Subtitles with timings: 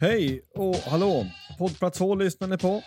[0.00, 1.26] Hej och hallå!
[1.58, 2.82] Poddplats H lyssnar ni på.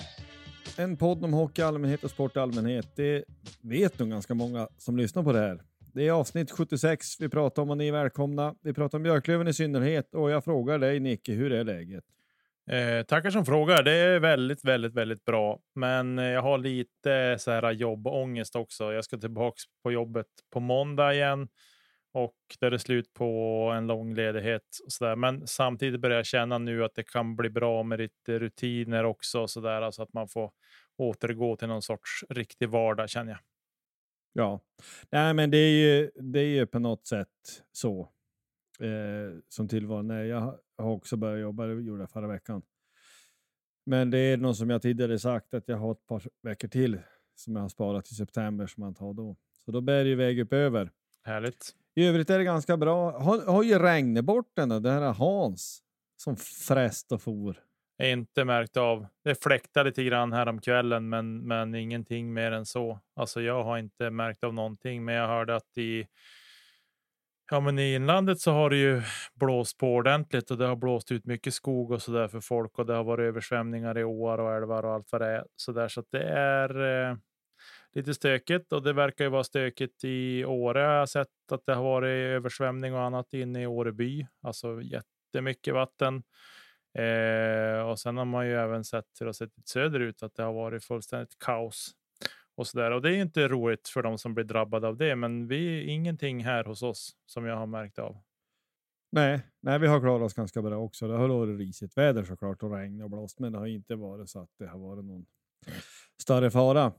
[0.77, 2.95] En podd om hockey i allmänhet och sport i allmänhet.
[2.95, 3.23] Det
[3.61, 5.61] vet nog ganska många som lyssnar på det här.
[5.93, 8.55] Det är avsnitt 76 vi pratar om och ni är välkomna.
[8.61, 12.03] Vi pratar om Björklöven i synnerhet och jag frågar dig Nicke, hur är läget?
[12.69, 13.83] Eh, tackar som frågar.
[13.83, 15.59] Det är väldigt, väldigt, väldigt bra.
[15.75, 18.93] Men eh, jag har lite så här jobbångest också.
[18.93, 21.47] Jag ska tillbaks på jobbet på måndag igen
[22.13, 23.25] och det är slut på
[23.75, 24.63] en lång ledighet.
[24.85, 25.15] Och så där.
[25.15, 29.47] Men samtidigt börjar jag känna nu att det kan bli bra med lite rutiner också,
[29.47, 30.51] så där, alltså att man får
[30.97, 33.39] återgå till någon sorts riktig vardag känner jag.
[34.33, 34.59] Ja,
[35.09, 38.01] nej, men det är ju, det är ju på något sätt så
[38.79, 40.23] eh, som tillvaron är.
[40.23, 42.61] Jag har också börjat jobba, det gjorde jag förra veckan.
[43.85, 46.99] Men det är något som jag tidigare sagt att jag har ett par veckor till
[47.35, 49.35] som jag har sparat till september som man tar då.
[49.65, 50.91] Så då bär det iväg upp över.
[51.23, 51.75] Härligt.
[51.95, 53.19] I övrigt är det ganska bra.
[53.19, 55.81] Har, har ju regnet bort den där, det här Hans
[56.17, 57.57] som fräst och for.
[57.97, 59.07] Är inte märkt av.
[59.23, 62.99] Det fläktar lite grann här om kvällen, men, men ingenting mer än så.
[63.15, 66.07] Alltså, jag har inte märkt av någonting, men jag hörde att i
[67.53, 69.01] Ja, men i inlandet så har det ju
[69.33, 72.79] blåst på ordentligt och det har blåst ut mycket skog och så där för folk
[72.79, 75.45] och det har varit översvämningar i åar och älvar och allt vad det är.
[75.55, 77.17] Så där så att det är eh,
[77.93, 80.81] lite stökigt och det verkar ju vara stökigt i Åre.
[80.81, 85.73] Jag har sett att det har varit översvämning och annat inne i Åreby, alltså jättemycket
[85.73, 86.23] vatten.
[86.93, 90.35] Eh, och sen har man ju även sett hur det har sett ut söderut att
[90.35, 91.95] det har varit fullständigt kaos
[92.55, 92.91] och så där.
[92.91, 96.43] Och det är inte roligt för de som blir drabbade av det, men vi ingenting
[96.43, 98.17] här hos oss som jag har märkt av.
[99.11, 101.07] Nej, nej, vi har klarat oss ganska bra också.
[101.07, 104.29] Det har varit risigt väder såklart och regn och blåst, men det har inte varit
[104.29, 105.25] så att det har varit någon
[106.21, 106.93] större fara.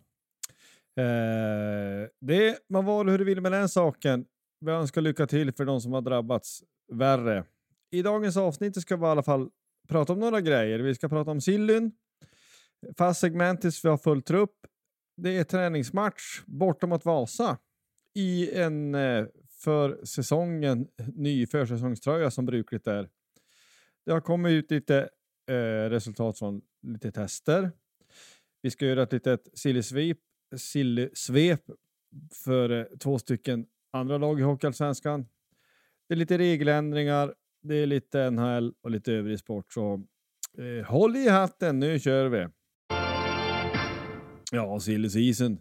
[0.97, 4.25] Eh, det man var hur du vill med den saken.
[4.61, 7.45] Vi önskar lycka till för de som har drabbats värre.
[7.91, 9.51] I dagens avsnitt ska vi i alla fall
[9.89, 10.79] prata om några grejer.
[10.79, 11.93] Vi ska prata om Sillyn,
[12.99, 14.55] fast segment tills vi har full trupp.
[15.17, 17.59] Det är träningsmatch borta mot Vasa
[18.15, 23.09] i en eh, för säsongen ny försäsongströja som brukligt är.
[24.07, 25.09] Det har kommit ut lite
[25.51, 27.71] eh, resultat från lite tester.
[28.63, 30.19] Vi ska göra ett litet sillysvep
[30.57, 31.61] sillsvep
[32.45, 35.27] för eh, två stycken andra lag i Hockeyallsvenskan.
[36.09, 39.73] Det är lite regeländringar, det är lite NHL och lite övrig sport.
[39.73, 40.03] Så
[40.59, 42.47] eh, håll i hatten, nu kör vi!
[44.53, 45.59] Ja, sillesisen.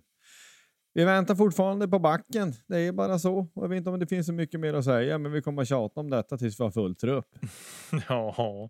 [0.93, 2.53] Vi väntar fortfarande på backen.
[2.67, 3.47] Det är bara så.
[3.55, 5.67] Jag vet inte om det finns så mycket mer att säga, men vi kommer att
[5.67, 7.25] tjata om detta tills vi har full trupp.
[8.09, 8.69] ja.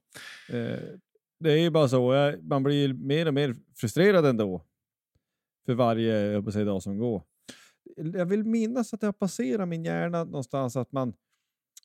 [0.49, 0.79] Eh,
[1.39, 2.33] det är ju bara så.
[2.41, 4.65] Man blir mer och mer frustrerad ändå
[5.65, 7.23] för varje jag säga, dag som går.
[7.95, 11.13] Jag vill minnas att det har passerat min hjärna någonstans att man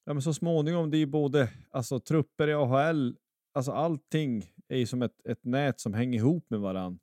[0.06, 3.16] ja, men så småningom, det är ju både alltså, trupper i AHL,
[3.52, 6.98] alltså allting är ju som ett, ett nät som hänger ihop med varann.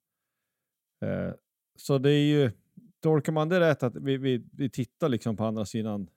[1.01, 1.33] Eh,
[1.75, 2.51] så det är ju,
[2.99, 6.09] tolkar man det rätt att vi, vi, vi tittar liksom på andra sidan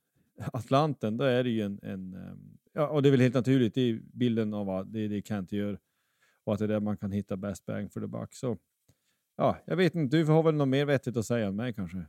[0.53, 3.75] Atlanten, då är det ju en, en ehm, ja, och det är väl helt naturligt,
[3.75, 5.79] det är bilden av att det är det Kent gör
[6.45, 8.35] och att det är där man kan hitta best bang for the buck.
[8.35, 8.59] Så
[9.37, 12.07] ja, jag vet inte, du har väl något mer vettigt att säga än mig kanske?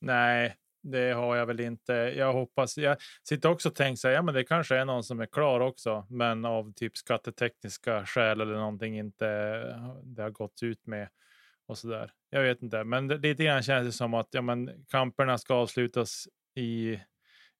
[0.00, 1.92] Nej, det har jag väl inte.
[1.92, 2.78] Jag hoppas.
[2.78, 2.96] Jag
[3.28, 5.60] sitter också och tänker så här, ja, men det kanske är någon som är klar
[5.60, 11.08] också, men av typ skattetekniska skäl eller någonting inte eh, det har gått ut med
[11.66, 12.12] och så där.
[12.30, 15.54] Jag vet inte, men det, lite grann känns det som att ja, men kamperna ska
[15.54, 17.00] avslutas i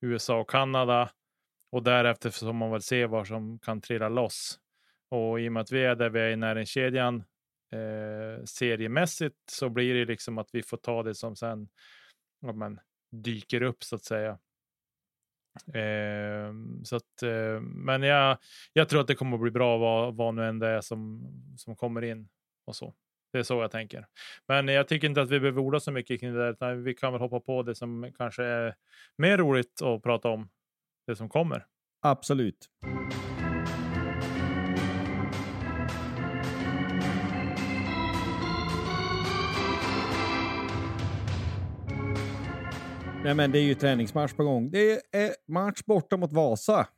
[0.00, 1.10] USA och Kanada
[1.72, 4.58] och därefter får man väl se vad som kan trilla loss.
[5.10, 7.24] Och i och med att vi är där vi är i näringskedjan
[7.72, 11.68] eh, seriemässigt så blir det liksom att vi får ta det som sen
[12.40, 12.80] ja, men,
[13.10, 14.38] dyker upp så att säga.
[15.74, 16.52] Eh,
[16.84, 18.38] så att, eh, men jag,
[18.72, 21.26] jag tror att det kommer att bli bra vad, vad nu än det är som,
[21.56, 22.28] som kommer in
[22.64, 22.94] och så.
[23.32, 24.06] Det är så jag tänker.
[24.46, 26.94] Men jag tycker inte att vi behöver orda så mycket kring det där, utan vi
[26.94, 28.74] kan väl hoppa på det som kanske är
[29.16, 30.48] mer roligt att prata om,
[31.06, 31.66] det som kommer.
[32.00, 32.68] Absolut.
[43.28, 44.70] Nej, men det är ju träningsmatch på gång.
[44.70, 46.88] Det är match borta mot Vasa.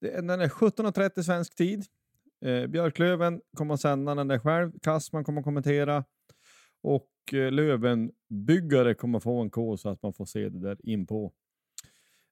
[0.00, 1.84] Den är 17.30 svensk tid.
[2.44, 4.72] Eh, Björklöven kommer att sända den där själv.
[4.82, 6.04] Kassman kommer att kommentera.
[6.82, 10.76] Och eh, Lövenbyggare kommer att få en kod så att man får se det där
[10.82, 11.32] inpå.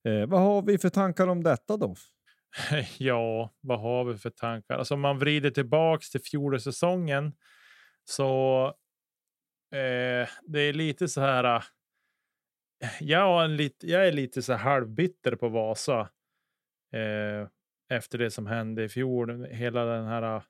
[0.08, 1.94] Eh, vad har vi för tankar om detta då?
[2.98, 4.74] Ja, vad har vi för tankar?
[4.74, 7.32] Alltså om man vrider tillbaks till fjolårssäsongen
[8.04, 8.66] så
[9.72, 11.64] eh, det är lite så här.
[13.00, 16.00] Jag, är lite, jag är lite så halvbitter på Vasa.
[16.92, 17.48] Eh,
[17.88, 19.44] efter det som hände i fjol.
[19.44, 20.42] Hela den här ah,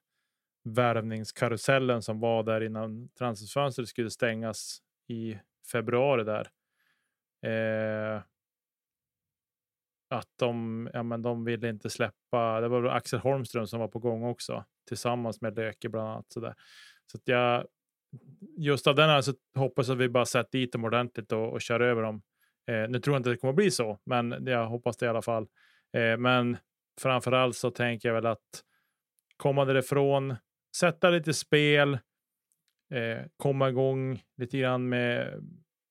[0.64, 4.78] värvningskarusellen som var där innan transferfönstret skulle stängas
[5.08, 5.38] i
[5.72, 6.48] februari där.
[7.42, 8.22] Eh,
[10.08, 12.60] att de, ja, men de ville inte släppa.
[12.60, 16.32] Det var Axel Holmström som var på gång också tillsammans med Löke bland annat.
[16.32, 16.54] Så, där.
[17.12, 17.66] så att jag
[18.56, 21.60] just av den här så hoppas att vi bara sätter dit dem ordentligt och, och
[21.60, 22.22] kör över dem.
[22.70, 25.22] Eh, nu tror jag inte det kommer bli så, men jag hoppas det i alla
[25.22, 25.46] fall.
[25.96, 26.56] Eh, men
[27.00, 28.62] framför allt så tänker jag väl att
[29.36, 30.36] komma därifrån,
[30.76, 31.98] sätta lite spel,
[32.94, 35.42] eh, komma igång lite grann med,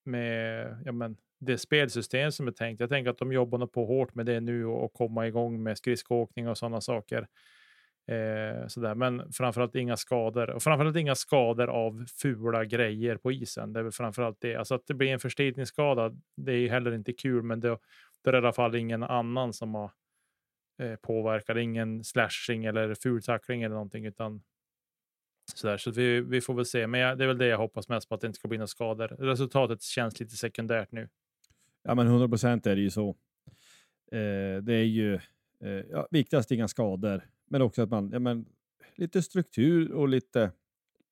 [0.06, 2.80] med ja, men, det spelsystem som är tänkt.
[2.80, 5.78] Jag tänker att de jobbar på hårt med det nu och, och komma igång med
[5.78, 7.28] skridskoåkning och sådana saker.
[8.08, 8.96] Eh, sådär.
[8.96, 13.74] Men framförallt inga skador och framförallt inga skador av fula grejer på isen.
[13.74, 14.56] Det är väl framförallt det.
[14.56, 16.16] Alltså att det blir en förslitningsskada.
[16.38, 17.78] Det är heller inte kul, men det,
[18.24, 19.92] det är i alla fall ingen annan som har
[20.82, 21.58] eh, påverkat.
[21.58, 24.44] Ingen slashing eller fultackling eller någonting, utan
[25.54, 25.78] sådär.
[25.78, 26.88] Så vi, vi får väl se.
[26.88, 28.58] Men jag, det är väl det jag hoppas mest på, att det inte ska bli
[28.58, 29.08] några skador.
[29.08, 31.10] Resultatet känns lite sekundärt nu.
[31.84, 33.10] Ja, men 100 procent är det ju så.
[34.12, 35.16] Eh, det är ju
[35.64, 38.46] eh, ja, viktigast inga skador, men också att man, ja, men,
[38.96, 40.52] lite struktur och lite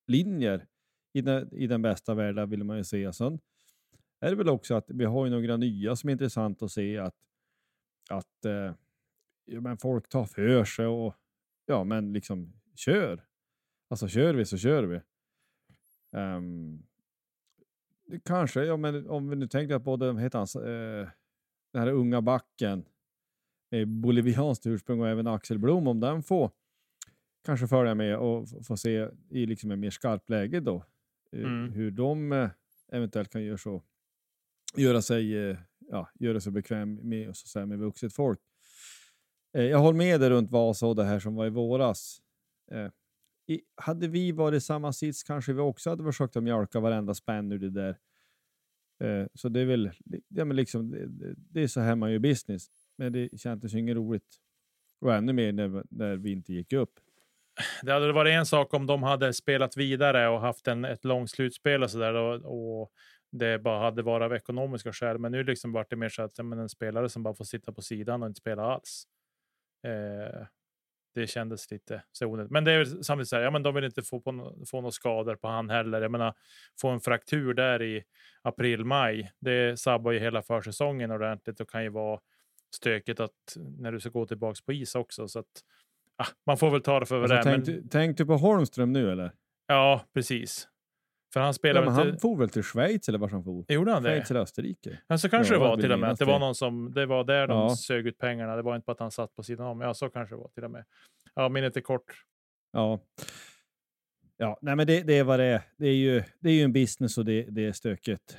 [0.07, 0.67] linjer
[1.13, 3.13] i den, i den bästa världen vill man ju se.
[3.13, 3.39] Sen
[4.19, 6.97] är det väl också att vi har ju några nya som är intressant att se
[6.97, 7.15] att,
[8.09, 8.73] att eh,
[9.45, 11.15] ja, men folk tar för sig och
[11.65, 13.25] ja, men liksom kör.
[13.87, 15.01] Alltså kör vi så kör vi.
[16.17, 16.83] Um,
[18.23, 21.09] kanske, ja, men om vi nu tänker att både heter han, eh,
[21.71, 22.85] den här unga backen
[23.85, 26.51] bolivianskt ursprung och även Axel Blom, om den får
[27.45, 30.85] kanske följa med och få se i liksom ett mer skarpt läge då
[31.31, 31.71] eh, mm.
[31.71, 32.49] hur de eh,
[32.91, 33.83] eventuellt kan göra så
[34.77, 38.39] göra sig, eh, ja, göra sig bekväm med, och så säga, med vuxet folk.
[39.53, 42.21] Eh, jag håller med dig runt Vasa och det här som var i våras.
[42.71, 42.89] Eh,
[43.47, 47.13] I, hade vi varit i samma sits kanske vi också hade försökt att mjölka varenda
[47.13, 47.97] spänn ur det där.
[49.03, 49.91] Eh, så det är väl
[50.27, 52.67] ja, men liksom, det, det är så här man gör business.
[52.97, 54.35] Men det kändes ju inget roligt.
[55.01, 56.99] Och ännu mer när, när vi inte gick upp.
[57.81, 61.31] Det hade varit en sak om de hade spelat vidare och haft en, ett långt
[61.31, 62.91] slutspel och så där och, och
[63.31, 65.17] det bara hade varit av ekonomiska skäl.
[65.17, 67.71] Men nu liksom vart det mer så att men en spelare som bara får sitta
[67.71, 69.07] på sidan och inte spela alls.
[69.83, 70.47] Eh,
[71.15, 72.51] det kändes lite så onödigt.
[72.51, 74.91] Men det är samtidigt så här, ja, men de vill inte få, på, få några
[74.91, 76.01] skador på han heller.
[76.01, 76.33] Jag menar,
[76.81, 78.03] få en fraktur där i
[78.41, 79.31] april, maj.
[79.39, 82.19] Det sabbar ju hela försäsongen ordentligt och kan ju vara
[82.75, 85.27] stökigt att när du ska gå tillbaka på is också.
[85.27, 85.63] Så att
[86.17, 87.61] ah, man får väl ta det för vad alltså, det är.
[87.61, 87.89] Tänk, men...
[87.89, 89.31] tänk du på Holmström nu eller?
[89.67, 90.67] Ja, precis.
[91.33, 92.21] För han Ja, spelade men väl han till...
[92.21, 93.65] for väl till Schweiz eller vart han for?
[93.71, 94.09] Gjorde han det?
[94.09, 94.99] Schweiz eller Österrike?
[95.07, 96.15] Ja, så kanske Ja, det var till och med.
[96.19, 97.75] det var någon som, det var där de Ja.
[97.75, 98.55] sög ut pengarna.
[98.55, 99.81] Det var inte bara att han satt på sidan om.
[99.81, 100.85] Ja, så kanske det var till och med.
[101.33, 102.13] Ja, minnet är kort.
[102.71, 102.99] Ja.
[104.37, 105.61] Ja, nej men det, det är vad det är.
[105.77, 108.37] Det är ju, det är ju en business och det, det är stökigt.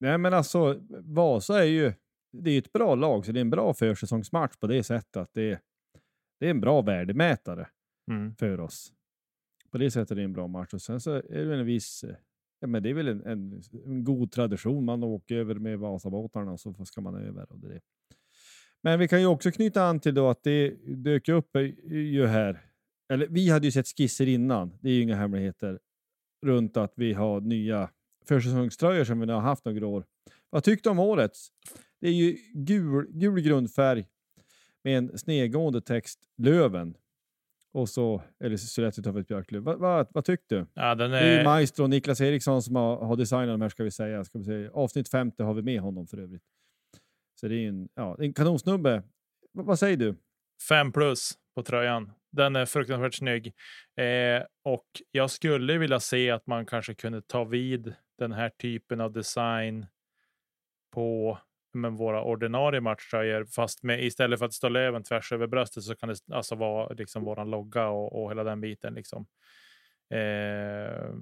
[0.00, 1.92] Nej men alltså, Vasa är ju
[2.42, 5.30] det är ett bra lag, så det är en bra försäsongsmatch på det sättet att
[5.32, 5.60] det,
[6.40, 7.68] det är en bra värdemätare
[8.10, 8.34] Mm.
[8.34, 8.92] för oss.
[9.70, 10.74] På det sättet är det en bra match.
[10.74, 12.04] Och sen så är det en viss,
[12.60, 14.84] ja men det är väl en, en, en god tradition.
[14.84, 17.52] Man åker över med Vasabåtarna och så ska man över.
[17.52, 17.80] Och det.
[18.82, 22.66] Men vi kan ju också knyta an till då att det dök upp ju här,
[23.12, 25.78] eller vi hade ju sett skisser innan, det är ju inga hemligheter,
[26.46, 27.90] runt att vi har nya
[28.28, 30.04] försäsongströjor som vi nu har haft några år.
[30.50, 31.48] Vad tyckte du om årets?
[32.04, 34.06] Det är ju gul, gul grundfärg
[34.82, 36.96] med en snedgående text, Löven.
[37.72, 38.56] Och så, eller
[39.20, 39.62] ett björklöv.
[39.62, 40.66] Vad, vad, vad tyckte du?
[40.74, 43.68] Ja, den Det är ju är, Maestro Niklas Eriksson som har, har designat de här
[43.68, 44.24] ska vi säga.
[44.24, 44.70] Ska vi säga.
[44.72, 46.42] Avsnitt 50 har vi med honom för övrigt.
[47.40, 49.02] Så det är en, ja, en kanonsnubbe.
[49.52, 50.16] V- vad säger du?
[50.68, 52.12] fem plus på tröjan.
[52.32, 53.46] Den är fruktansvärt snygg.
[53.96, 59.00] Eh, och jag skulle vilja se att man kanske kunde ta vid den här typen
[59.00, 59.86] av design
[60.92, 61.38] på
[61.74, 63.44] men, våra ordinarie matchtröjor.
[63.44, 66.88] Fast med, istället för att stå löven tvärs över bröstet så kan det alltså vara
[66.94, 68.94] liksom våran logga och, och hela den biten.
[68.94, 69.26] Liksom.
[70.10, 71.14] Eh,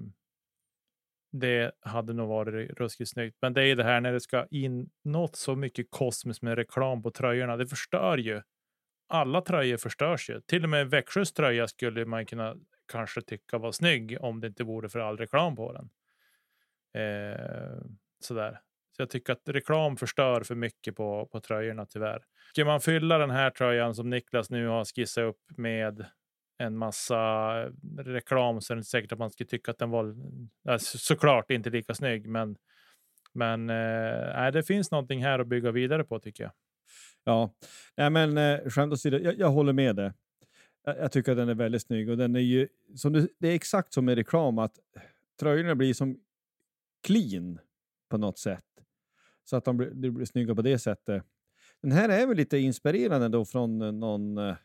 [1.32, 3.36] det hade nog varit ruskigt snyggt.
[3.42, 7.02] Men det är det här när det ska in något så mycket kosmiskt med reklam
[7.02, 7.56] på tröjorna.
[7.56, 8.42] Det förstör ju
[9.12, 10.40] alla tröjor förstörs ju.
[10.40, 12.56] Till och med Växjös tröja skulle man kunna
[12.92, 15.90] kanske tycka var snygg om det inte vore för all reklam på den.
[17.02, 17.82] Eh,
[18.20, 18.60] sådär.
[18.96, 22.22] Så jag tycker att reklam förstör för mycket på, på tröjorna tyvärr.
[22.52, 26.06] Ska man fylla den här tröjan som Niklas nu har skissat upp med
[26.58, 27.16] en massa
[27.62, 30.14] eh, reklam så är det inte säkert att man skulle tycka att den var
[30.78, 32.26] såklart inte lika snygg.
[32.28, 32.56] Men,
[33.32, 36.52] men eh, det finns någonting här att bygga vidare på tycker jag.
[37.24, 37.54] Ja,
[37.96, 40.12] nej men eh, skämt åsido, jag, jag håller med dig.
[40.84, 43.48] Jag, jag tycker att den är väldigt snygg och den är ju, som du, det
[43.48, 44.78] är exakt som med reklam att
[45.40, 46.20] tröjorna blir som
[47.02, 47.58] clean
[48.08, 48.64] på något sätt.
[49.44, 51.24] Så att de blir, de blir snygga på det sättet.
[51.82, 54.56] Den här är väl lite inspirerande då från eh, någon, eh,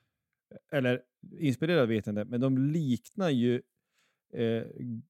[0.71, 1.01] eller
[1.39, 3.61] inspirerad vet jag inte, men de liknar ju
[4.33, 4.63] eh,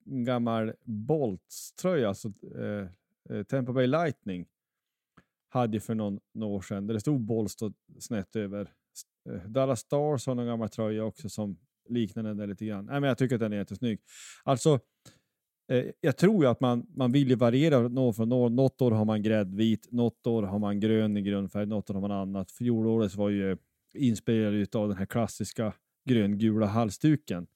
[0.05, 2.87] en gammal Bolts-tröja, alltså eh,
[3.29, 4.45] eh, Tampa Bay Lightning
[5.49, 7.55] hade ju för någon, någon år sedan, där det stod Bolts
[7.99, 8.73] snett över.
[9.47, 11.57] Dallas Stars har någon gammal tröja också som
[11.89, 12.85] liknar den där lite grann.
[12.85, 13.99] Nej, men jag tycker att den är jättesnygg.
[14.43, 14.79] Alltså, eh,
[16.01, 18.49] jag tror ju att man, man vill ju variera något från år.
[18.49, 22.01] Något år har man gräddvit, något år har man grön i grundfärg, något år har
[22.01, 22.51] man annat.
[22.51, 23.57] Fjolårets var ju
[23.93, 25.73] inspirerad av den här klassiska
[26.09, 27.47] gröngula halsduken.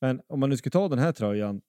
[0.00, 1.60] Men om man nu ska ta den här tröjan,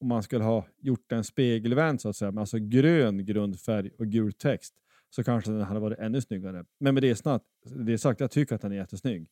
[0.00, 4.06] om man skulle ha gjort en spegelvänd så att säga, med alltså grön grundfärg och
[4.06, 4.74] gul text,
[5.10, 6.64] så kanske den hade varit ännu snyggare.
[6.80, 7.42] Men med det, snart,
[7.86, 9.28] det sagt, jag tycker att den är jättesnygg.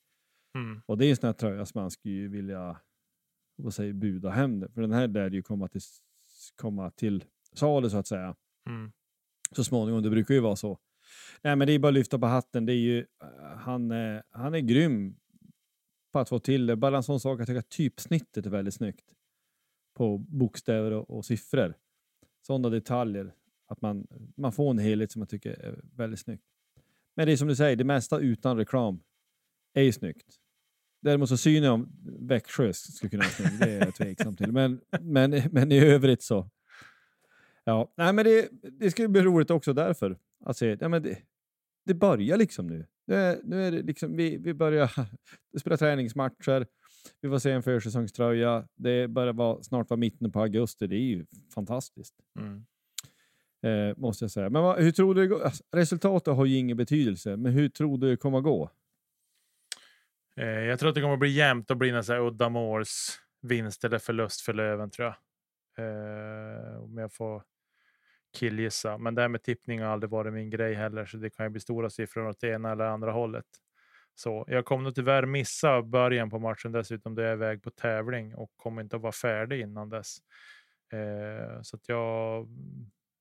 [0.55, 0.81] Mm.
[0.87, 2.77] Och det är en sån här tröja som man skulle vilja
[3.57, 4.61] vad säger, buda hem.
[4.61, 4.69] det.
[4.69, 5.81] För den här lär ju komma till,
[6.57, 8.37] komma till salu så att säga
[8.69, 8.93] Mm.
[9.53, 10.03] så småningom.
[10.03, 10.79] Det brukar ju vara så.
[11.43, 12.67] Nej, men det är bara att lyfta på hatten.
[12.67, 15.17] Det är ju, eh, han, är, han är grym
[16.13, 16.77] på att få till det.
[16.77, 19.13] Bara en sån sak, jag tycker att typsnittet är väldigt snyggt
[19.95, 21.75] på bokstäver och, och siffror.
[22.47, 23.35] Sådana detaljer.
[23.69, 26.45] Att man, man får en helhet som jag tycker är väldigt snyggt.
[27.15, 29.01] Men det är som du säger, det mesta utan reklam
[29.73, 30.41] är ju snyggt.
[31.03, 31.89] Däremot så synen om
[32.21, 34.53] Växjö skulle kunna vara det är jag tveksam till.
[34.53, 36.51] Men, men, men i övrigt så.
[37.65, 40.19] Ja, nej, men det, det skulle bli roligt också därför.
[40.45, 41.19] Att se, ja, men det,
[41.85, 42.87] det börjar liksom nu.
[43.07, 44.91] Nu är, nu är det liksom, vi, vi börjar
[45.59, 46.67] spela träningsmatcher.
[47.21, 48.69] Vi får se en försäsongströja.
[48.75, 50.87] Det börjar vara, snart vara mitten på augusti.
[50.87, 52.15] Det är ju fantastiskt.
[52.39, 52.65] Mm.
[53.63, 54.51] Eh, måste jag säga.
[54.51, 55.45] Men vad, hur tror du?
[55.45, 58.71] Alltså, resultatet har ju ingen betydelse, men hur tror du det kommer att gå?
[60.37, 63.85] Eh, jag tror att det kommer att bli jämnt och bli en udda måls vinst
[63.85, 65.17] eller förlust för Löven tror jag.
[65.79, 67.43] Eh, om jag får
[68.39, 68.99] killgissa.
[68.99, 71.51] Men det här med tippning har aldrig varit min grej heller, så det kan ju
[71.51, 73.47] bli stora siffror åt det ena eller andra hållet.
[74.15, 77.71] Så jag kommer nog tyvärr missa början på matchen dessutom då jag är iväg på
[77.71, 80.19] tävling och kommer inte att vara färdig innan dess.
[80.93, 82.49] Eh, så att jag,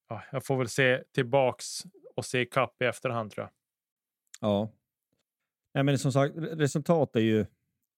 [0.10, 1.84] ja, jag får väl se tillbaks
[2.16, 3.52] och se kapp i efterhand tror jag.
[4.50, 4.70] Ja.
[5.76, 7.46] Nej, men som sagt, resultat är ju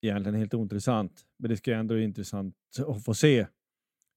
[0.02, 2.56] egentligen helt ointressant, men det ska ju ändå vara intressant
[2.88, 3.48] att få se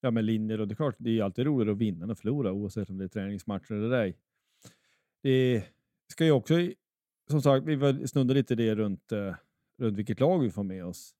[0.01, 2.11] ja, med linjer och det är klart, det är ju alltid roligare att vinna än
[2.11, 4.17] att förlora oavsett om det är träningsmatcher eller ej.
[5.23, 5.65] Det
[6.13, 6.55] ska ju också,
[7.31, 9.35] som sagt, vi snuddar lite det runt, eh,
[9.79, 11.15] runt vilket lag vi får med oss.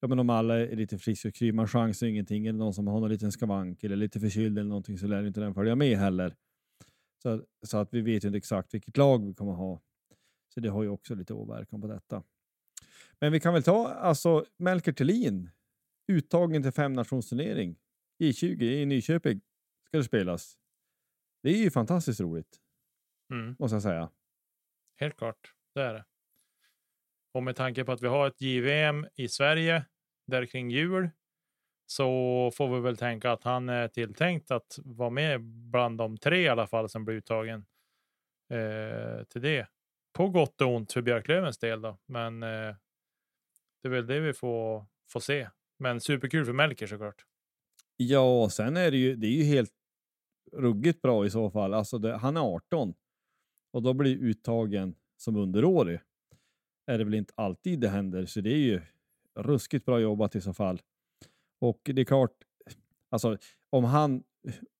[0.00, 2.46] ja, men om alla är lite friska och kry, man chansar ingenting.
[2.46, 5.26] Är det någon som har någon liten skavank eller lite förkyld eller någonting så lär
[5.26, 6.34] inte den följa med heller.
[7.22, 9.82] Så, så att vi vet ju inte exakt vilket lag vi kommer ha.
[10.54, 12.22] Så det har ju också lite åverkan på detta.
[13.20, 15.50] Men vi kan väl ta alltså Melker Thelin,
[16.12, 17.76] uttagen till femnationsturnering
[18.18, 19.40] i 20 i Nyköping
[19.86, 20.58] ska det spelas.
[21.42, 22.56] Det är ju fantastiskt roligt,
[23.32, 23.56] Mm.
[23.58, 24.10] måste jag säga.
[24.96, 26.04] Helt klart, det är det.
[27.32, 29.84] Och med tanke på att vi har ett JVM i Sverige
[30.26, 31.10] där kring jul
[31.86, 36.40] så får vi väl tänka att han är tilltänkt att vara med bland de tre
[36.42, 37.66] i alla fall som blir uttagen
[38.50, 39.68] eh, till det.
[40.16, 42.76] På gott och ont för Björklövens del då, men eh,
[43.82, 45.48] det är väl det vi får, får se.
[45.78, 47.24] Men superkul för Melker såklart.
[47.96, 49.72] Ja, sen är det ju, det är ju helt
[50.52, 51.74] ruggigt bra i så fall.
[51.74, 52.94] Alltså det, han är 18
[53.72, 56.00] och då blir uttagen som underårig.
[56.86, 58.80] Är det väl inte alltid det händer, så det är ju
[59.34, 60.82] ruskigt bra jobbat i så fall.
[61.60, 62.36] Och det är klart,
[63.10, 63.38] alltså
[63.70, 64.22] om han,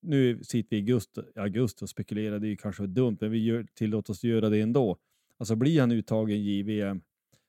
[0.01, 3.43] nu sitter vi i augusti, augusti och spekulerar, det är ju kanske dumt, men vi
[3.45, 4.97] gör, tillåter oss göra det ändå.
[5.37, 7.01] Alltså blir han uttagen i JVM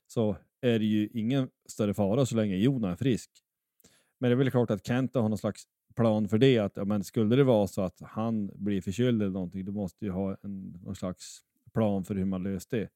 [0.07, 3.31] så är det ju ingen större fara så länge Jona är frisk.
[4.19, 5.65] Men det är väl klart att Kenta har någon slags
[5.95, 6.59] plan för det.
[6.59, 10.05] Att, ja, men skulle det vara så att han blir förkyld eller någonting, då måste
[10.05, 11.41] ju ha en, någon slags
[11.75, 12.89] plan för hur man löser det.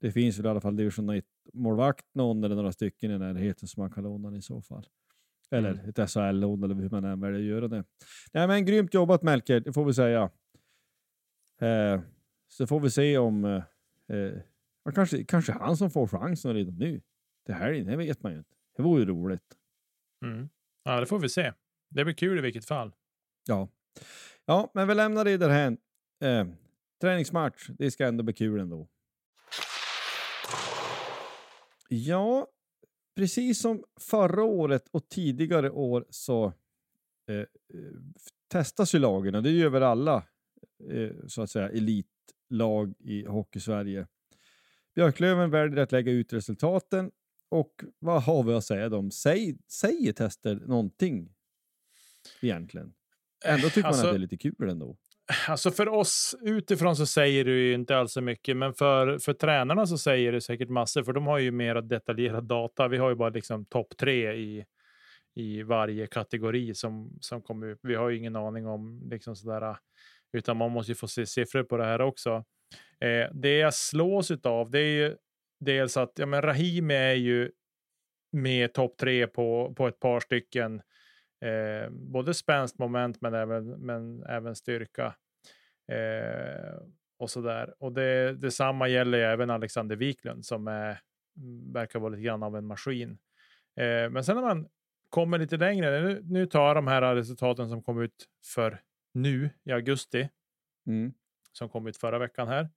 [0.00, 3.68] Det finns väl i alla fall division 1 målvakt någon eller några stycken i närheten
[3.68, 4.86] som man kan låna i så fall.
[5.50, 5.88] Eller Mm.
[5.88, 7.84] ett SHL-lån eller hur man än väljer att göra det.
[8.32, 10.30] Nej, men grymt jobbat Melker, det får vi säga.
[11.60, 12.00] Eh,
[12.48, 13.62] så får vi se om eh,
[14.08, 17.02] eh, kanske, kanske han som får chansen redan nu.
[17.46, 18.54] Det här det vet man ju inte.
[18.76, 19.56] Det vore ju roligt.
[20.24, 20.48] Mm.
[20.82, 21.52] Ja, det får vi se.
[21.90, 22.94] Det blir kul i vilket fall.
[23.46, 23.68] Ja,
[24.44, 25.78] ja men vi lämnar det därhän.
[26.24, 26.46] Eh,
[27.00, 28.88] träningsmatch, det ska ändå bli kul ändå.
[31.88, 32.46] Ja,
[33.16, 36.46] precis som förra året och tidigare år så
[37.28, 37.46] eh, eh,
[38.48, 40.24] testas ju lagen och det gör väl alla
[40.90, 41.70] eh, så att säga
[42.50, 44.06] elitlag i Hockey-Sverige.
[44.94, 47.10] Björklöven väljer att lägga ut resultaten
[47.48, 49.10] och vad har vi att säga dem?
[49.10, 51.34] Säg, säger tester någonting
[52.40, 52.92] egentligen?
[53.44, 54.96] Ändå tycker man Alltså- att det är lite kul ändå.
[55.48, 59.32] Alltså för oss utifrån så säger det ju inte alls så mycket, men för, för
[59.32, 62.88] tränarna så säger det säkert massor, för de har ju mer detaljerad data.
[62.88, 64.64] Vi har ju bara liksom topp tre i,
[65.34, 67.78] i varje kategori som, som kommer ut.
[67.82, 69.76] Vi har ju ingen aning om liksom sådär,
[70.32, 72.44] utan man måste ju få se siffror på det här också.
[73.00, 75.16] Eh, det jag slås av, det är ju
[75.60, 77.50] dels att ja, men Rahimi är ju
[78.32, 80.82] med topp tre på, på ett par stycken
[81.44, 85.14] eh, både spänstmoment men även, men även styrka.
[85.92, 86.80] Eh,
[87.18, 87.74] och så där.
[87.78, 91.00] Och det, detsamma gäller ju även Alexander Wiklund som är,
[91.72, 93.18] verkar vara lite grann av en maskin.
[93.76, 94.68] Eh, men sen när man
[95.08, 98.80] kommer lite längre, nu, nu tar jag de här resultaten som kom ut för
[99.22, 100.28] nu i augusti,
[100.86, 101.12] Mm.
[101.52, 102.68] som kom ut förra veckan här.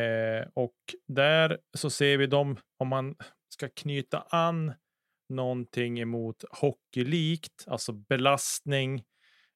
[0.00, 0.76] Eh, och
[1.06, 3.16] där så ser vi dem, om man
[3.48, 4.72] ska knyta an
[5.28, 9.04] någonting emot hockeylikt, alltså belastning,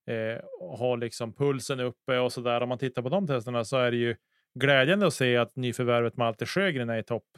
[0.07, 2.61] eh, och ha liksom pulsen uppe och så där.
[2.61, 4.17] Om man tittar på de testerna så är det ju
[4.55, 7.29] glädjande att se att nyförvärvet Malte Sjögren är i topp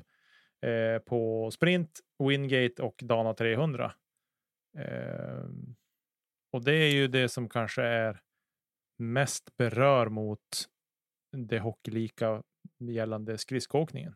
[0.67, 3.93] eh, på sprint, Wingate och Dana 300.
[4.79, 5.45] Eh,
[6.53, 8.21] och det är ju det som kanske är
[9.03, 10.41] mest berör mot
[11.49, 12.43] det hockeylika
[12.81, 14.15] gällande skridskoåkningen.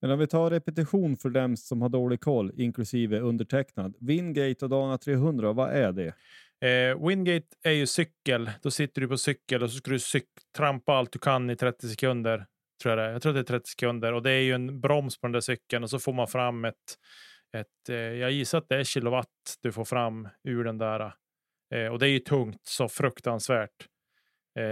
[0.00, 3.96] Men om vi tar repetition för dem som har dålig koll, inklusive undertecknad.
[4.00, 6.14] Wingate och Dana 300, vad är det?
[6.68, 8.50] Eh, Wingate är ju cykel.
[8.62, 11.56] Då sitter du på cykel och så ska du cyk- trampa allt du kan i
[11.56, 12.46] 30 sekunder.
[12.82, 15.18] Tror jag, det jag tror det är 30 sekunder och det är ju en broms
[15.18, 16.98] på den där cykeln och så får man fram ett,
[17.56, 21.12] ett eh, jag gissar att det är kilowatt du får fram ur den där.
[21.74, 23.86] Eh, och det är ju tungt så fruktansvärt.
[24.56, 24.62] Eh,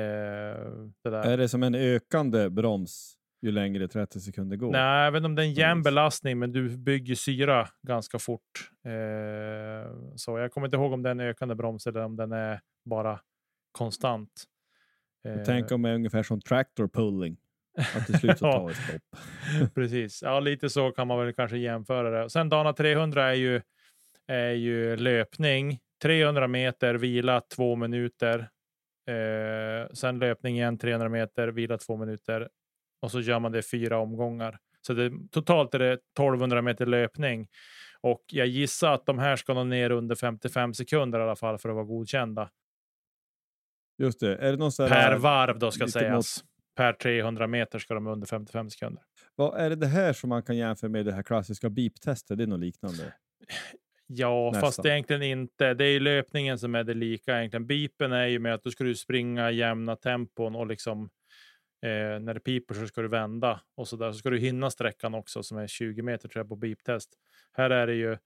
[1.02, 1.22] det där.
[1.32, 4.72] Är det som en ökande broms ju längre 30 sekunder går?
[4.72, 8.70] Nej, även om det är en jämn belastning, men du bygger syra ganska fort.
[8.84, 12.32] Eh, så jag kommer inte ihåg om det är en ökande broms eller om den
[12.32, 13.20] är bara
[13.72, 14.44] konstant.
[15.28, 17.36] Eh, Tänk om det är ungefär som tractor pulling.
[17.96, 19.02] Att till slut så tar ett stopp.
[19.74, 22.30] Precis, ja lite så kan man väl kanske jämföra det.
[22.30, 23.60] Sen Dana 300 är ju,
[24.26, 28.48] är ju löpning, 300 meter, vila två minuter.
[29.06, 32.48] Eh, sen löpning igen, 300 meter, vila två minuter.
[33.02, 34.58] Och så gör man det fyra omgångar.
[34.86, 37.48] Så det, totalt är det 1200 meter löpning.
[38.00, 41.58] Och jag gissar att de här ska nå ner under 55 sekunder i alla fall
[41.58, 42.50] för att vara godkända.
[43.98, 44.36] Just det.
[44.36, 46.44] Är det någon Per här, varv då ska sägas.
[46.76, 49.02] Per 300 meter ska de under 55 sekunder.
[49.34, 52.36] vad är det det här som man kan jämföra med det här klassiska beep-testet?
[52.36, 53.14] Det är något liknande.
[54.06, 54.60] Ja, Nästan.
[54.60, 55.74] fast egentligen inte.
[55.74, 57.66] Det är ju löpningen som är det lika egentligen.
[57.66, 61.10] Bipen är ju med att du ska du springa i jämna tempon och liksom
[61.82, 64.12] eh, när det piper så ska du vända och så där.
[64.12, 67.10] Så ska du hinna sträckan också som är 20 meter tror jag på biptest.
[67.52, 68.16] Här är det ju,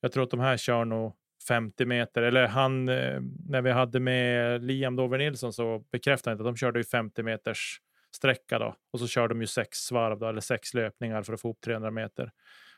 [0.00, 1.12] jag tror att de här kör nog
[1.48, 6.34] 50 meter eller han, eh, när vi hade med Liam Dover Nilsson så bekräftade han
[6.34, 7.80] inte att de körde ju 50 meters
[8.16, 11.40] sträcka då och så kör de ju sex svarv då, eller sex löpningar för att
[11.40, 12.30] få upp 300 meter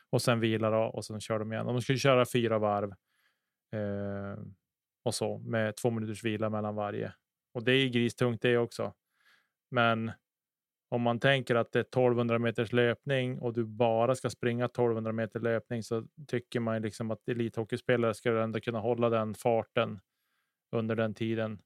[0.09, 1.65] och sen vilar och sen kör de igen.
[1.65, 2.89] De skulle köra fyra varv
[3.71, 4.43] eh,
[5.03, 7.13] och så med två minuters vila mellan varje.
[7.53, 8.93] Och det är gristungt det också.
[9.71, 10.11] Men
[10.89, 15.11] om man tänker att det är 1200 meters löpning och du bara ska springa 1200
[15.11, 19.99] meter löpning så tycker man liksom att elithockeyspelare ska ändå kunna hålla den farten
[20.71, 21.61] under den tiden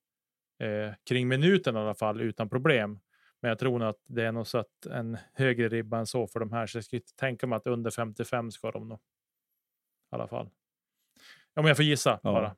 [0.64, 3.00] eh, kring minuten i alla fall utan problem.
[3.42, 6.28] Men jag tror nog att det är nog så att en högre ribba än så
[6.28, 6.68] för de här.
[6.68, 9.00] Så jag skulle tänka mig att under 55 ska de nog.
[9.00, 10.50] I alla fall.
[11.56, 12.32] Om jag får gissa Ja.
[12.32, 12.56] bara.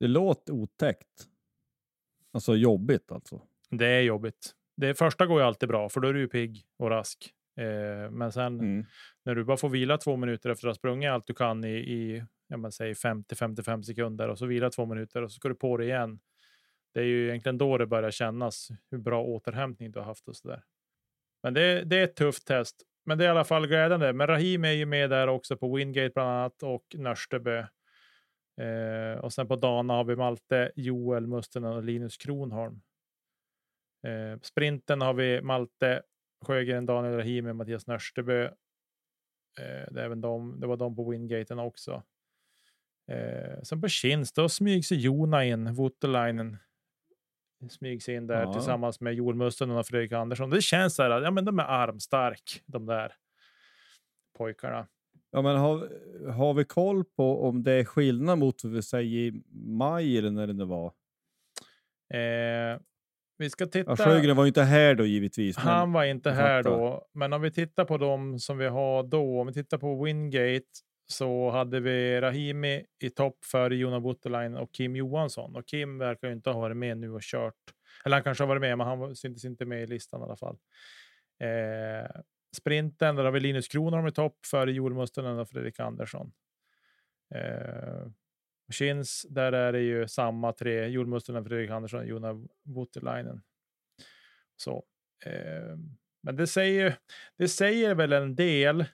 [0.00, 1.28] Det låter otäckt.
[2.32, 3.42] Alltså jobbigt alltså.
[3.70, 4.54] Det är jobbigt.
[4.76, 7.32] Det första går ju alltid bra för då är du ju pigg och rask.
[7.56, 8.84] Eh, men sen Mm.
[9.22, 11.68] när du bara får vila två minuter efter att ha sprungit allt du kan i,
[11.76, 15.54] i ja, men säg 50-55 sekunder och så vila två minuter och så ska du
[15.54, 16.20] på det igen.
[16.96, 20.36] Det är ju egentligen då det börjar kännas hur bra återhämtning du har haft och
[20.36, 20.62] så där.
[21.42, 22.82] Men det, det är ett tufft test.
[23.06, 24.12] Men det är i alla fall glädjande.
[24.12, 27.58] Men Rahim är ju med där också på Wingate bland annat och Nörstebö.
[28.60, 32.80] Eh, och sen på Dana har vi Malte, Joel Mustonen och Linus Kronholm.
[34.06, 36.02] Eh, sprinten har vi Malte
[36.44, 38.44] Sjögren, Daniel Rahimi, Mattias Nörstebö.
[38.44, 42.02] Eh, det, är även de, det var de på Wingaten också.
[43.10, 46.56] Eh, sen på Kins, då smygs Jona in, Voutilainen.
[47.70, 48.52] Smygs in där Ja.
[48.52, 50.50] tillsammans med Joel Mustonen och Fredrik Andersson.
[50.50, 53.12] Det känns så här, ja men de är armstark, de där
[54.38, 54.86] pojkarna.
[55.30, 55.88] Ja, men har,
[56.30, 60.30] har vi koll på om det är skillnad mot vad vi säger i maj eller
[60.30, 60.86] när det nu var?
[62.14, 62.78] Eh,
[63.38, 63.90] vi ska titta.
[63.90, 65.56] Ja, Sjögren var ju inte här då givetvis.
[65.56, 69.40] Han var inte här då, men om vi tittar på dem som vi har då,
[69.40, 70.64] om vi tittar på Wingate
[71.06, 75.56] så hade vi Rahimi i topp före Jona Voutilainen och Kim Johansson.
[75.56, 77.54] Och Kim verkar ju inte ha varit med nu och kört.
[78.04, 80.36] Eller han kanske har varit med, men han syntes inte med i listan i alla
[80.36, 80.58] fall.
[81.40, 82.20] Eh,
[82.56, 86.32] sprinten, där har vi Linus Kronholm i topp före Joel Mustonen och Fredrik Andersson.
[87.34, 88.06] Eh,
[88.72, 93.42] Kins, där är det ju samma tre, Joel Mustonen, Fredrik Andersson och Jona Voutilainen.
[94.56, 94.84] Så.
[95.24, 95.76] Eh,
[96.22, 96.96] men det säger,
[97.38, 98.84] det säger väl en del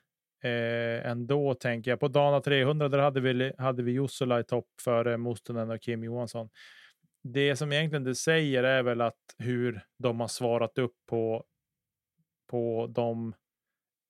[0.43, 2.01] eh, ändå, tänker jag.
[2.01, 6.05] På Dana 300 där hade vi, hade vi Jussula i topp före Mustonen och Kim
[6.05, 6.49] Johansson.
[7.23, 11.45] Det som egentligen det säger är väl att hur de har svarat upp på,
[12.51, 13.35] på de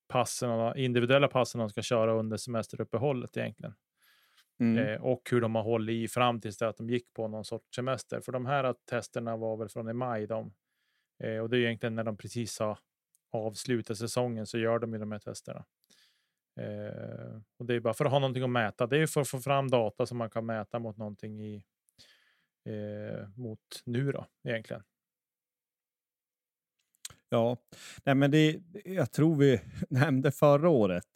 [0.08, 3.74] passen, individuella passen de ska köra under semesteruppehållet egentligen.
[4.60, 4.78] Mm.
[4.78, 7.44] Eh, och hur de har hållit i fram tills det att de gick på någon
[7.44, 8.20] sorts semester.
[8.20, 10.26] För de här testerna var väl från i maj.
[10.26, 10.52] De.
[11.24, 12.78] Eh, och det är egentligen när de precis har
[13.30, 15.64] avslutat säsongen så gör de ju de här testerna.
[16.56, 18.86] Eh, och det är bara för att ha någonting att mäta.
[18.86, 21.64] Det är för att få fram data som man kan mäta mot någonting i
[22.64, 24.82] eh, mot nu då egentligen.
[27.28, 27.56] Ja,
[28.04, 31.06] nej, men det, jag tror vi nämnde förra året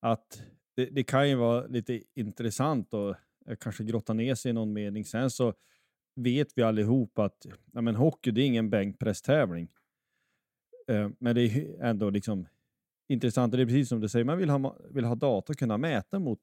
[0.00, 0.42] att
[0.76, 3.16] det, det kan ju vara lite intressant och
[3.46, 5.04] eh, kanske grotta ner sig i någon mening.
[5.04, 5.54] Sen så
[6.14, 9.68] vet vi allihop att ja, men hockey det är ingen bänkpresstävling.
[10.88, 12.46] Eh, men det är ändå liksom
[13.08, 13.52] intressant.
[13.52, 16.18] Det är precis som du säger, man vill ha, vill ha data att kunna mäta
[16.18, 16.40] mot.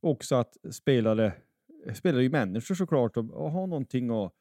[0.00, 1.32] Också att spelare,
[1.94, 4.32] spelare är människor såklart och, och ha någonting att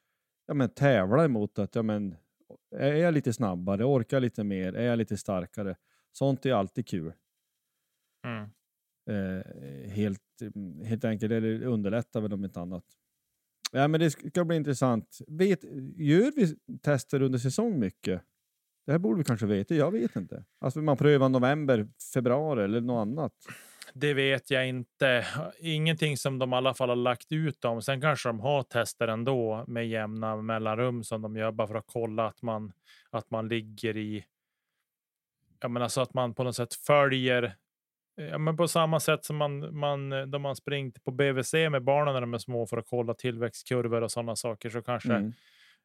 [0.48, 1.60] ja, men, tävla emot.
[1.60, 2.16] Att, ja, men,
[2.76, 3.86] är jag lite snabbare?
[3.86, 4.74] Orkar jag lite mer?
[4.74, 5.76] Är jag lite starkare?
[6.12, 7.14] Sånt är alltid kul.
[8.26, 8.50] Mm.
[9.10, 12.84] Eh, helt, mm, helt enkelt, eller underlättar väl om inte annat.
[13.72, 15.20] Ja, men det ska bli intressant.
[15.28, 15.64] Vet,
[15.96, 18.22] gör vi tester under säsong mycket?
[18.88, 19.76] Det här borde vi kanske veta.
[19.76, 20.44] Jag vet inte.
[20.60, 23.34] Alltså man prövar november, februari eller något annat.
[23.94, 25.26] Det vet jag inte.
[25.60, 27.82] Ingenting som de i alla fall har lagt ut om.
[27.82, 31.88] Sen kanske de har tester ändå med jämna mellanrum som de gör bara för att
[31.88, 32.72] kolla att man,
[33.10, 34.26] att man ligger i.
[35.60, 37.56] Ja, men alltså att man på något sätt följer.
[38.16, 42.14] Ja, men på samma sätt som man, man då man springt på BVC med barnen
[42.14, 45.34] när de är små för att kolla tillväxtkurvor och sådana saker så kanske Mm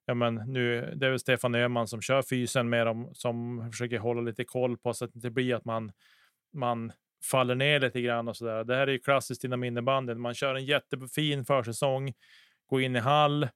[0.06, 3.98] ja, men nu, det är väl Stefan Öhman som kör fysen med dem, som försöker
[3.98, 5.92] hålla lite koll på så att det inte blir att man,
[6.52, 6.92] man
[7.30, 8.64] faller ner lite grann och så där.
[8.64, 10.20] Det här är ju klassiskt inom innebandyn.
[10.20, 12.12] Man kör en jättefin försäsong,
[12.66, 13.48] går in i hall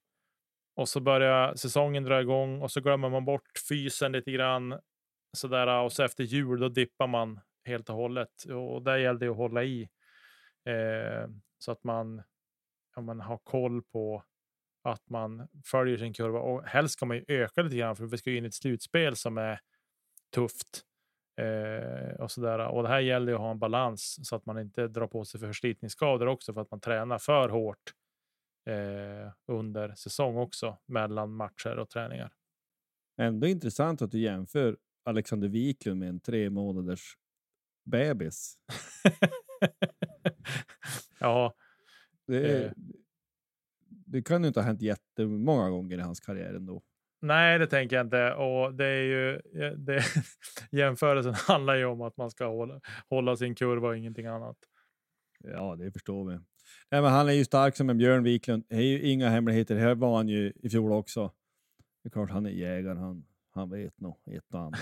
[0.76, 4.80] och så börjar säsongen dra igång och så glömmer man bort fysen lite grann
[5.32, 9.20] så där och så efter jul då dippar man helt och hållet och där gäller
[9.20, 9.88] det att hålla i.
[10.64, 11.28] Eh,
[11.58, 12.22] så att man,
[12.94, 14.22] ja, man har koll på
[14.86, 18.18] att man följer sin kurva och helst ska man ju öka lite grann för vi
[18.18, 19.60] ska in i ett slutspel som är
[20.34, 20.82] tufft.
[21.40, 22.58] Eh, och, sådär.
[22.58, 25.24] och det här gäller ju att ha en balans så att man inte drar på
[25.24, 27.94] sig förslitningsskador också för att man tränar för hårt
[28.66, 32.32] eh, under säsong också mellan matcher och träningar.
[33.20, 37.16] Ändå intressant att du jämför Alexander Wiklund med en tre månaders
[37.84, 38.58] bebis.
[41.18, 41.54] ja.
[42.26, 42.72] Det, är, eh.
[44.06, 46.82] Det kan ju inte ha hänt jättemånga gånger i hans karriär ändå.
[47.20, 48.34] Nej, det tänker jag inte.
[48.34, 49.40] Och det är ju,
[49.76, 50.02] det,
[50.70, 54.56] jämförelsen handlar ju om att man ska hålla, hålla sin kurva och ingenting annat.
[55.44, 56.38] Ja, det förstår vi.
[56.90, 58.64] Nej, men han är ju stark som en Björn Wiklund.
[58.68, 59.76] Det är ju inga hemligheter.
[59.76, 61.32] Här var han ju i fjol också.
[62.02, 62.98] Det är klart han är jägare.
[62.98, 64.80] Han, han vet nog ett och annat.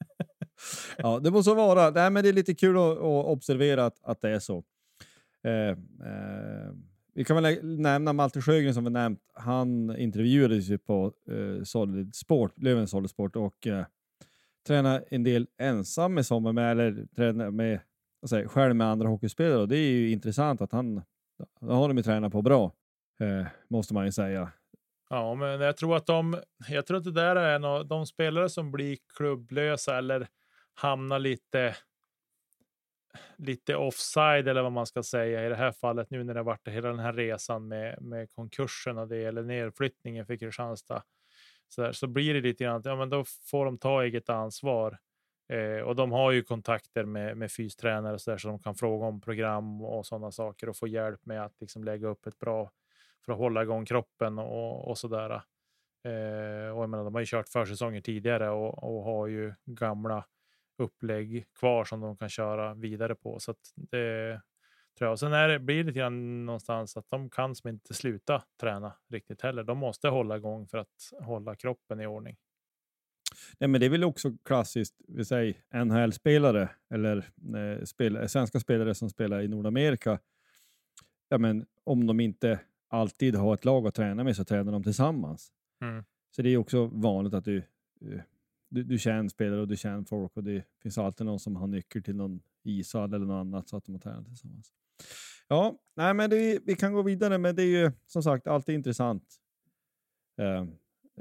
[0.98, 1.90] ja, det må så vara.
[1.90, 4.64] Nej, men det är lite kul att, att observera att, att det är så.
[5.44, 5.68] Eh,
[6.08, 6.72] eh,
[7.14, 9.20] vi kan väl nämna Malte Sjögren som vi nämnt.
[9.34, 13.84] Han intervjuades ju på eh, Solid Sport, Löven Solid Sport och eh,
[14.66, 17.80] tränar en del ensam med sommar med, eller tränar med,
[18.26, 19.60] säger, själv med andra hockeyspelare.
[19.60, 20.94] Och det är ju intressant att han,
[21.60, 22.72] det har de ju tränat på bra,
[23.20, 24.52] eh, måste man ju säga.
[25.10, 26.36] Ja, men jag tror att de,
[26.68, 30.28] jag tror att det där är en av de spelare som blir klubblösa eller
[30.74, 31.76] hamnar lite
[33.36, 36.68] lite offside eller vad man ska säga i det här fallet nu när det varit
[36.68, 41.02] hela den här resan med, med konkursen och det eller nedflyttningen för Kristianstad.
[41.68, 44.28] Så, där, så blir det lite grann att ja, men då får de ta eget
[44.28, 44.98] ansvar.
[45.52, 49.06] Eh, och de har ju kontakter med, med fystränare så, där, så de kan fråga
[49.06, 52.70] om program och sådana saker och få hjälp med att liksom lägga upp ett bra
[53.24, 55.30] för att hålla igång kroppen och, och så där.
[56.04, 60.24] Eh, och jag menar, de har ju kört försäsonger tidigare och, och har ju gamla
[60.78, 63.40] upplägg kvar som de kan köra vidare på.
[63.40, 64.40] Så det
[64.98, 65.18] tror jag.
[65.18, 68.92] Sen är det, blir det lite grann någonstans att de kan som inte sluta träna
[69.08, 69.64] riktigt heller.
[69.64, 72.36] De måste hålla igång för att hålla kroppen i ordning.
[73.58, 77.16] Nej, men det är väl också klassiskt, vi säger NHL-spelare eller
[77.56, 80.18] eh, spel, svenska spelare som spelar i Nordamerika.
[81.28, 84.82] Ja, men om de inte alltid har ett lag att träna med så tränar de
[84.82, 85.52] tillsammans.
[85.80, 86.04] Mm.
[86.30, 88.20] Så det är också vanligt att du eh,
[88.72, 91.66] du, du känner spelare och du känner folk och det finns alltid någon som har
[91.66, 94.72] nyckel till någon ishall eller något annat så att de har tränat tillsammans.
[95.48, 98.74] Ja, nej, men det, vi kan gå vidare, men det är ju som sagt alltid
[98.74, 99.24] intressant
[100.38, 100.66] eh,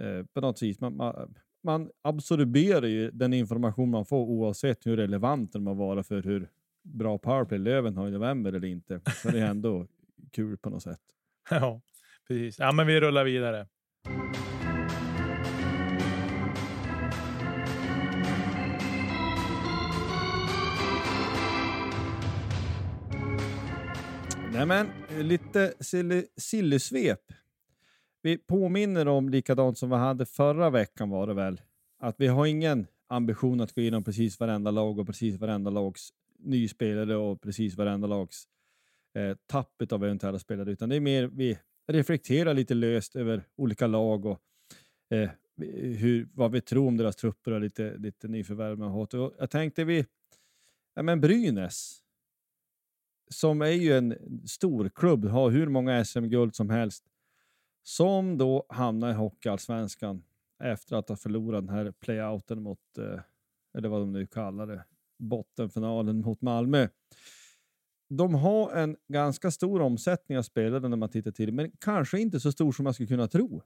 [0.06, 0.80] eh, på något vis.
[0.80, 6.04] Man, man, man absorberar ju den information man får oavsett hur relevant den må vara
[6.04, 6.50] för hur
[6.84, 9.02] bra powerplay Löven har i november eller inte.
[9.22, 9.88] Så det är ändå
[10.32, 11.02] kul på något sätt.
[11.50, 11.82] Ja,
[12.28, 12.60] precis.
[12.60, 13.68] Ja, men vi rullar vidare.
[24.54, 25.74] Nej, men eh, lite
[26.38, 27.20] sillysvep.
[28.22, 31.62] Vi påminner om likadant som vi hade förra veckan var det väl,
[32.00, 36.10] att vi har ingen ambition att gå igenom precis varenda lag och precis varenda lags
[36.40, 38.44] nyspelare och precis varenda lags
[39.16, 43.88] eh, tappet av eventuella spelare, utan det är mer vi reflekterar lite löst över olika
[43.88, 44.40] lag och
[45.10, 45.30] eh,
[45.98, 49.32] hur, vad vi tror om deras trupper och lite, lite nyförvärv man har.
[49.40, 50.06] Jag tänkte vi,
[50.96, 52.01] ja men Brynäs,
[53.34, 54.16] som är ju en
[54.46, 57.04] stor klubb, har hur många SM-guld som helst,
[57.84, 60.24] som då hamnar i Hockeyallsvenskan
[60.64, 63.20] efter att ha förlorat den här playouten mot, eh,
[63.78, 64.86] eller vad de nu kallar det,
[65.20, 66.88] bottenfinalen mot Malmö.
[68.10, 72.40] De har en ganska stor omsättning av spelare när man tittar till men kanske inte
[72.40, 73.62] så stor som man skulle kunna tro.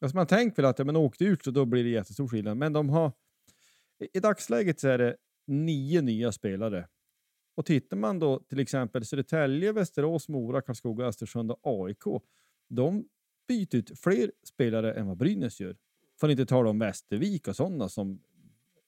[0.00, 2.56] Alltså man tänker väl att ja, men åkte ut så då blir det jättestor skillnad,
[2.56, 3.12] men de har
[4.12, 6.88] i dagsläget så är det nio nya spelare
[7.54, 12.22] och tittar man då till exempel Södertälje, Västerås, Mora, Karlskoga, Östersund och AIK.
[12.68, 13.08] De
[13.48, 15.76] byter ut fler spelare än vad Brynäs gör.
[16.20, 18.20] För att inte tala om Västervik och sådana som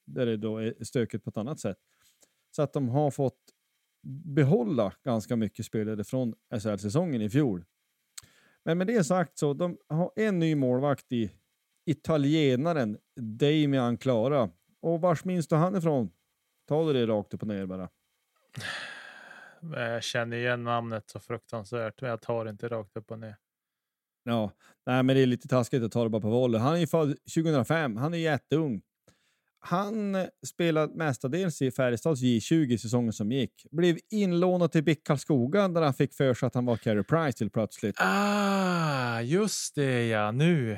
[0.05, 1.77] där det då är stökigt på ett annat sätt.
[2.51, 3.39] Så att de har fått
[4.25, 7.65] behålla ganska mycket spelare från SHL-säsongen i fjol.
[8.63, 11.31] Men med det sagt så de har en ny målvakt i
[11.85, 14.49] italienaren Damian Klara.
[14.79, 16.11] Och vars minns du han ifrån?
[16.67, 17.89] Ta det rakt upp och ner bara.
[19.61, 23.35] Jag känner igen namnet så fruktansvärt, men jag tar inte rakt upp och ner.
[24.23, 24.51] Ja,
[24.85, 26.61] nej, men det är lite taskigt att ta det bara på volley.
[26.61, 27.97] Han är ju född 2005.
[27.97, 28.81] Han är jätteung.
[29.59, 33.65] Han spelade mestadels i Färjestads J20 säsongen som gick.
[33.71, 37.37] Blev inlånad till BIK Karlskoga där han fick för sig att han var Carey Price
[37.37, 37.95] till plötsligt.
[37.99, 40.77] Ah, just det ja, nu.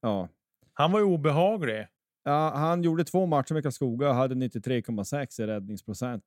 [0.00, 0.28] Ja.
[0.72, 1.86] Han var ju obehaglig.
[2.24, 6.24] Ja, han gjorde två matcher med Karlskoga och hade 93,6 i räddningsprocent.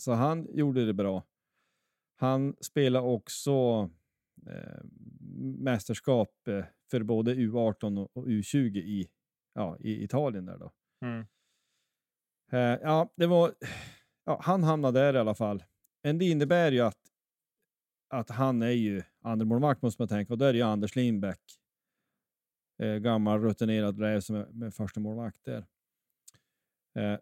[0.00, 1.22] Så han gjorde det bra.
[2.16, 3.90] Han spelar också
[4.46, 4.84] eh,
[5.58, 9.08] mästerskap eh, för både U18 och, och U20 i,
[9.54, 10.46] ja, i Italien.
[10.46, 10.72] där då.
[11.00, 11.26] Mm.
[12.52, 13.54] Eh, ja, det var,
[14.24, 15.64] ja, han hamnade där i alla fall.
[16.02, 17.12] Men det innebär ju att,
[18.08, 21.40] att han är ju andremålvakt måste man tänka och där är ju Anders Lindbäck.
[22.82, 25.66] Eh, gammal rutinerad räv som är med första målvakt där.
[26.98, 27.18] Eh,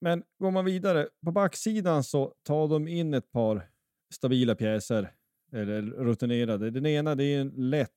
[0.00, 3.70] men går man vidare, på backsidan så tar de in ett par
[4.14, 5.12] stabila pjäser,
[5.52, 6.70] eller rutinerade.
[6.70, 7.90] Den ena det är en lätt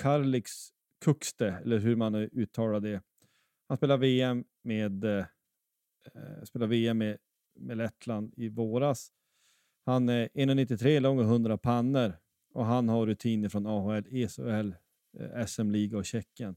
[0.00, 0.52] Karlix
[1.04, 3.02] Kukste, eller hur man uttalar det.
[3.68, 5.24] Han spelar VM med, eh,
[6.44, 7.18] spelar VM med,
[7.58, 9.12] med Lettland i våras.
[9.86, 12.12] Han är 1,93 lång och 100 pannor
[12.54, 14.74] och han har rutiner från AHL, ESL,
[15.18, 16.56] eh, SM-liga och Tjeckien.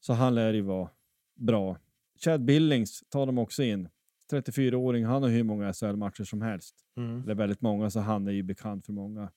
[0.00, 0.90] Så han lär ju vara
[1.34, 1.78] bra.
[2.18, 3.88] Chad Billings tar de också in.
[4.32, 6.76] 34-åring, han har hur många SHL-matcher som helst.
[6.96, 7.22] Mm.
[7.22, 9.32] Eller väldigt många, så han är ju bekant för många.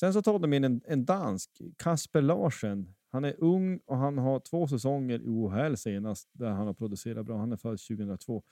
[0.00, 2.94] Sen så tar de in en, en dansk, Kasper Larsen.
[3.12, 7.26] Han är ung och han har två säsonger i OHL senast där han har producerat
[7.26, 7.38] bra.
[7.38, 8.42] Han är född 2002.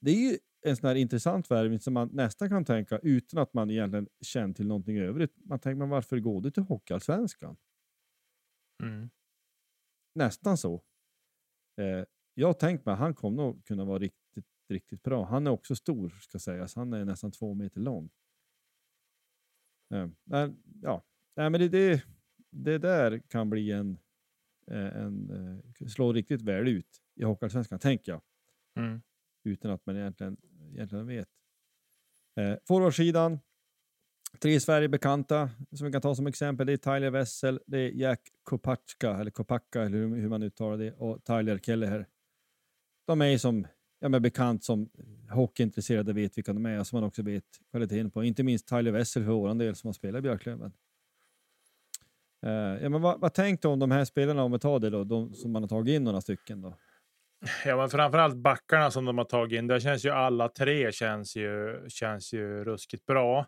[0.00, 3.54] Det är ju en sån här intressant värvning som man nästan kan tänka utan att
[3.54, 5.32] man egentligen känner till någonting övrigt.
[5.44, 7.56] Man tänker, men varför går du till Hockeyallsvenskan?
[8.82, 9.10] Mm.
[10.14, 10.82] Nästan så.
[11.76, 12.04] Eh,
[12.38, 15.24] jag tänkt mig att han kommer nog kunna vara riktigt, riktigt bra.
[15.24, 16.74] Han är också stor, ska sägas.
[16.74, 18.10] Han är nästan två meter lång.
[19.94, 21.04] Eh, men, ja,
[21.38, 22.02] Nej, men det, det,
[22.50, 23.98] det där kan bli en,
[24.70, 28.20] eh, en, eh, slå riktigt väl ut i Hockeyallsvenskan, tänker jag.
[28.76, 29.02] Mm.
[29.44, 30.36] Utan att man egentligen,
[30.72, 31.28] egentligen vet.
[32.36, 33.38] Eh, Forwardsidan.
[34.42, 36.66] Tre Sverige-bekanta som vi kan ta som exempel.
[36.66, 40.76] Det är Tyler Wessel, det är Jack Kopacka, eller Kopacka, eller hur, hur man uttalar
[40.78, 42.06] det, och Tyler Kelleher.
[43.08, 43.66] De är som
[44.00, 44.90] ja, men bekant som
[45.30, 48.24] hockeyintresserade vet vilka de är och som man också vet kvaliteten på.
[48.24, 50.72] Inte minst Tyler Wessel för vår del som har spelat i Björklöven.
[52.46, 54.90] Uh, ja, men vad, vad tänkte du om de här spelarna, om vi tar det
[54.90, 56.78] då, de som man har tagit in några stycken då?
[57.64, 59.66] Ja, men framförallt backarna som de har tagit in.
[59.66, 63.46] Där känns ju alla tre känns ju, känns ju ruskigt bra.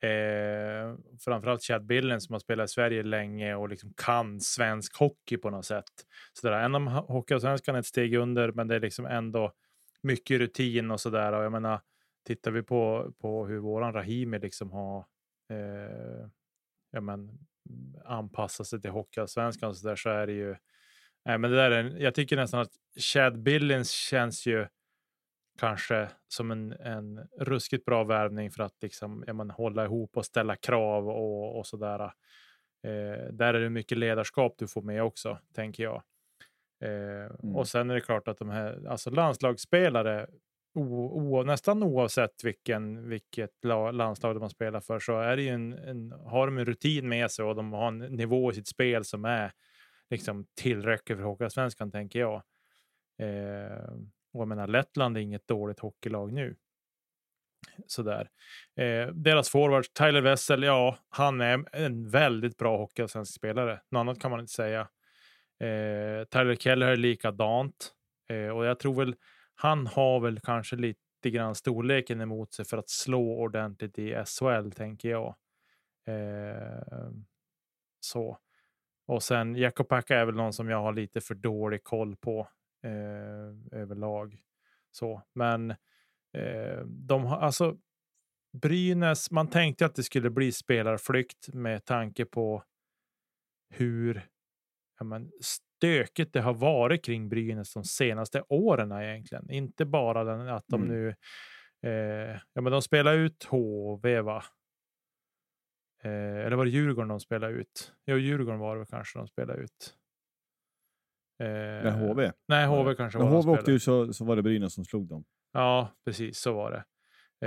[0.00, 5.36] Eh, framförallt Chad Billen som har spelat i Sverige länge och liksom kan svensk hockey
[5.36, 5.84] på något sätt.
[6.32, 9.52] Så där, en om Hockeyallsvenskan är ett steg under, men det är liksom ändå
[10.02, 11.32] mycket rutin och så där.
[11.32, 11.80] Och jag menar,
[12.26, 14.98] tittar vi på, på hur våran Rahimi liksom har
[15.50, 16.28] eh,
[16.90, 17.38] ja, men,
[18.04, 20.50] anpassat sig till Hockeyallsvenskan så där så är det ju.
[21.28, 24.66] Eh, men det där är, jag tycker nästan att Chad Billings känns ju
[25.58, 30.24] kanske som en, en ruskigt bra värvning för att liksom, ja, man, hålla ihop och
[30.26, 32.00] ställa krav och, och så där.
[32.00, 36.02] Eh, där är det mycket ledarskap du får med också, tänker jag.
[36.84, 37.56] Eh, Mm.
[37.56, 40.26] Och sen är det klart att de här alltså landslagsspelare,
[40.74, 45.72] o, o, nästan oavsett vilken, vilket la, landslag de spelar för, så är det en,
[45.72, 49.04] en, har de en rutin med sig och de har en nivå i sitt spel
[49.04, 49.52] som är
[50.10, 52.42] liksom tillräcklig för Hockeyallsvenskan, tänker jag.
[53.18, 53.94] Eh,
[54.36, 56.56] och jag menar, Lettland är inget dåligt hockeylag nu.
[57.86, 58.30] Sådär.
[58.76, 63.80] Eh, deras forward, Tyler Wessel, ja, han är en väldigt bra hockeyallsvensk spelare.
[63.90, 64.80] Något annat kan man inte säga.
[65.60, 67.92] Eh, Tyler Keller är likadant.
[68.28, 69.14] Eh, och jag tror väl,
[69.54, 74.70] han har väl kanske lite grann storleken emot sig för att slå ordentligt i SHL,
[74.70, 75.36] tänker jag.
[76.06, 77.10] Eh,
[78.00, 78.38] så.
[79.06, 82.48] Och sen Jakob Packa är väl någon som jag har lite för dålig koll på
[82.86, 84.36] eh, överlag.
[84.90, 85.70] Så, men
[86.32, 87.76] eh, de har alltså
[88.62, 89.30] Brynäs.
[89.30, 92.62] Man tänkte att det skulle bli spelarflykt med tanke på
[93.70, 94.22] hur
[94.98, 99.50] ja, men, stökigt det har varit kring Brynäs de senaste åren egentligen.
[99.50, 100.94] Inte bara den, att de Mm.
[100.94, 101.14] nu.
[101.82, 104.44] Eh, ja, men de spelar ut HV, va?
[106.02, 106.10] Eh,
[106.46, 107.92] eller var det Djurgården de spelade ut?
[108.06, 109.96] Jo, Djurgården var det kanske de spelade ut.
[111.38, 111.46] Eh,
[111.84, 112.32] Med HV?
[112.48, 115.08] Nej, HV kanske När var HV åkte ut så, så var det Brynäs som slog
[115.08, 115.24] dem.
[115.52, 116.84] Ja, precis så var det.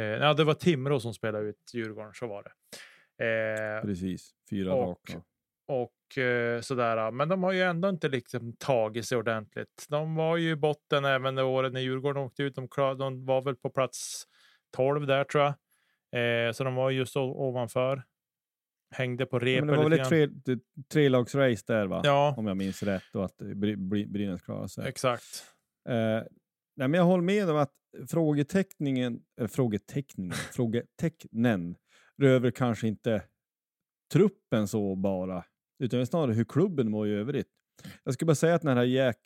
[0.02, 2.52] Eh, ja, det var Timrå som spelade ut Djurgården, så var det.
[3.25, 5.21] Eh, Precis, fyra och- raka.
[5.67, 7.12] och eh, sådär.
[7.12, 9.85] Men de har ju ändå inte liksom tagit sig ordentligt.
[9.90, 12.56] De var ju i botten även det året när Djurgården åkte ut.
[12.56, 14.23] De, klar, de var väl på plats
[14.75, 15.54] 12 där tror jag.
[16.48, 18.04] Eh, så de var just ovanför.
[18.92, 20.29] Hängde på repet det var väl ett tre,
[20.94, 22.02] trelagsrace där va?
[22.04, 24.87] Ja, Om jag minns rätt och att Bry, Bry, Brynäs klarade sig.
[24.87, 25.44] exakt.
[25.90, 25.96] Eh,
[26.75, 27.73] nej, men jag håller med om att
[28.10, 31.75] frågeteckningen, äh, frågeteckningen, frågetecknen
[32.21, 33.23] rör kanske inte
[34.13, 35.46] truppen så bara,
[35.83, 37.48] utan snarare hur klubben mår i övrigt.
[38.04, 39.19] Jag skulle bara säga att den här Jack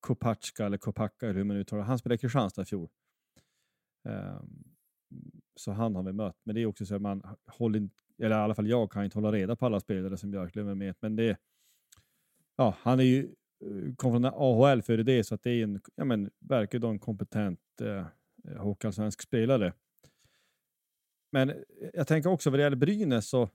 [0.00, 2.88] Kopacka, eller Kopacka, eller hur man uttalar han spelade i Kristianstad i fjol.
[4.08, 4.64] Ehm,
[5.56, 6.36] så han har vi mött.
[6.44, 9.04] Men det är också så att man håller, in- eller i alla fall jag kan
[9.04, 10.94] inte hålla reda på alla spelare som Björklöven med.
[11.00, 11.38] Men det,
[12.56, 13.34] ja, han är ju,
[13.64, 16.88] eh, kom från AHL före det, så att det är en, ja men, verkar då
[16.88, 18.06] en kompetent eh,
[18.56, 19.72] hockeyallsvensk spelare.
[21.32, 21.56] Men eh,
[21.94, 23.48] jag tänker också vad det gäller Brynäs så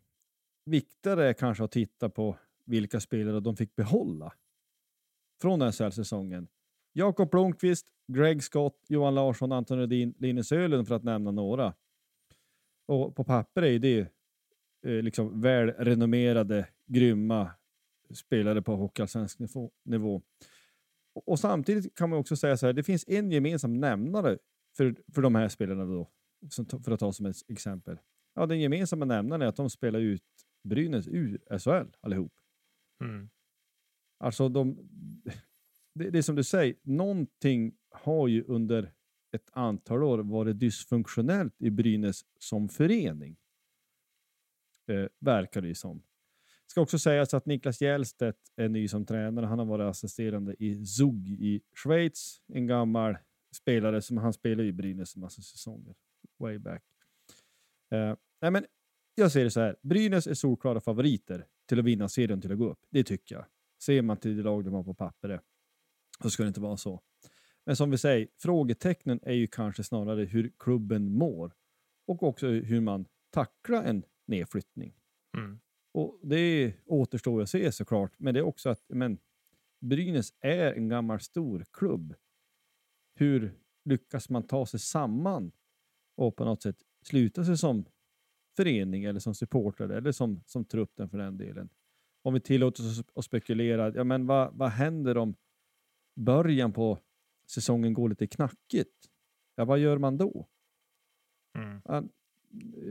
[0.65, 4.33] viktigare är kanske att titta på vilka spelare de fick behålla
[5.41, 6.47] från SHL-säsongen.
[6.93, 11.73] Jakob Blomqvist, Greg Scott, Johan Larsson, Anton Rudin, Linus Ölund för att nämna några.
[12.85, 14.05] Och på papper är det ju
[14.83, 17.51] liksom välrenommerade, grymma
[18.13, 20.21] spelare på hockeyallsvensk nivå- nivå.
[21.13, 24.37] Och, och samtidigt kan man också säga så här, det finns en gemensam nämnare
[24.77, 26.09] för, för de här spelarna då,
[26.85, 27.97] för att ta som ett exempel.
[28.33, 30.23] Ja, den gemensamma nämnaren är att de spelar ut
[30.63, 32.33] Brynäs ur SHL allihop.
[33.03, 33.29] Mm.
[34.17, 34.77] Alltså de,
[35.93, 38.93] det, det är som du säger, någonting har ju under
[39.31, 43.37] ett antal år varit dysfunktionellt i Brynäs som förening.
[44.89, 45.97] Eh, verkar det ju som.
[45.97, 49.45] Det Ska också sägas att Niklas Hjellstedt är ny som tränare.
[49.45, 52.41] Han har varit assisterande i Zug i Schweiz.
[52.47, 53.17] En gammal
[53.55, 55.95] spelare som han spelade i Brynäs en massa säsonger.
[56.39, 56.83] Way back.
[57.91, 58.65] Eh, nej men
[59.15, 59.75] jag ser det så här.
[59.81, 62.79] Brynäs är solklara favoriter till att vinna serien till att gå upp.
[62.89, 63.45] Det tycker jag.
[63.81, 65.41] Ser man till det lag de har på pappret
[66.23, 67.01] så ska det inte vara så.
[67.65, 71.53] Men som vi säger, frågetecknen är ju kanske snarare hur klubben mår
[72.07, 74.93] och också hur man tacklar en nedflyttning.
[75.37, 75.59] Mm.
[75.93, 79.19] Och det återstår att se såklart, men det är också att men,
[79.79, 82.15] Brynäs är en gammal stor klubb.
[83.15, 85.51] Hur lyckas man ta sig samman
[86.15, 87.85] och på något sätt sluta sig som
[88.55, 91.69] förening eller som supporter eller som, som truppen för den delen?
[92.21, 95.35] Om vi tillåter oss att spekulera, ja men vad, vad händer om
[96.15, 96.99] början på
[97.47, 99.09] säsongen går lite knackigt?
[99.55, 100.47] Ja, vad gör man då?
[101.57, 102.09] Mm.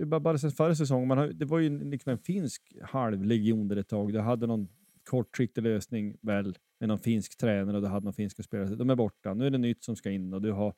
[0.07, 3.69] Bara, bara sen förra säsongen, man har, det var ju en- liksom en finsk halvlegion
[3.69, 4.12] där ett tag.
[4.12, 4.69] Du hade någon
[5.05, 8.75] kortsiktig lösning väl med någon finsk tränare och du hade någon finska spelare.
[8.75, 9.35] De är borta.
[9.35, 10.75] Nu är det nytt som ska in och du har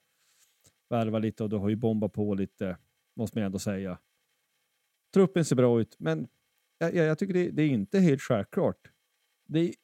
[0.90, 2.76] värvat lite och du har ju bombat på lite,
[3.16, 3.98] måste man ändå säga.
[5.14, 6.28] Truppen ser bra ut, men
[6.78, 8.92] jag, jag, jag tycker det, det är inte helt självklart.
[9.48, 9.74] Det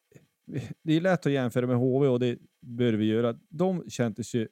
[0.83, 3.39] det är lätt att jämföra med HV och det bör vi göra.
[3.49, 4.49] De kändes ju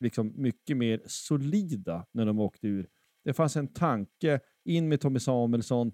[0.00, 2.88] liksom mycket mer solida när de åkte ur.
[3.28, 5.92] Det fanns en tanke, in med Tommy Samuelsson,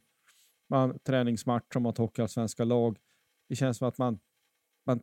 [0.71, 2.99] man, träningsmatch hocka svenska lag.
[3.49, 4.19] Det känns som att man,
[4.87, 5.01] man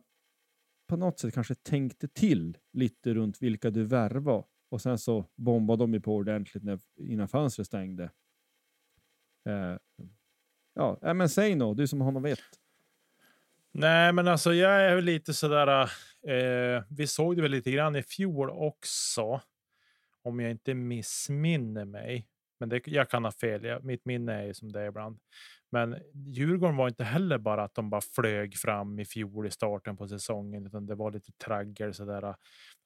[0.88, 5.82] på något sätt kanske tänkte till lite runt vilka du värvar och sen så bombade
[5.82, 8.10] de ju på ordentligt när, innan fönstret stängde.
[9.48, 9.76] Eh,
[10.74, 12.60] ja, äh, men säg nå, du som har något vett.
[13.72, 15.82] Nej, men alltså jag är väl lite sådär.
[16.26, 19.40] Eh, vi såg det väl lite grann i fjol också.
[20.22, 22.28] Om jag inte missminner mig.
[22.60, 23.64] Men det, jag kan ha fel.
[23.64, 25.18] Jag, mitt minne är ju som det är ibland.
[25.70, 29.96] Men Djurgården var inte heller bara att de bara flög fram i fjol i starten
[29.96, 32.34] på säsongen, utan det var lite traggel sådär.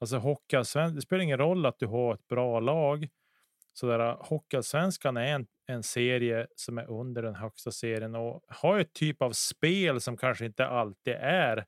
[0.01, 3.09] Alltså hockeyallsvenskan, det spelar ingen roll att du har ett bra lag.
[3.73, 8.93] Sådär, hockeyallsvenskan är en, en serie som är under den högsta serien och har ett
[8.93, 11.65] typ av spel som kanske inte alltid är.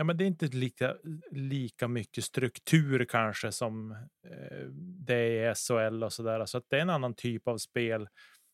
[0.00, 0.96] Ja, men det är inte lika,
[1.30, 3.90] lika mycket struktur kanske som
[4.26, 4.66] eh,
[5.06, 6.46] det är i SHL och så där.
[6.46, 8.08] Så att det är en annan typ av spel.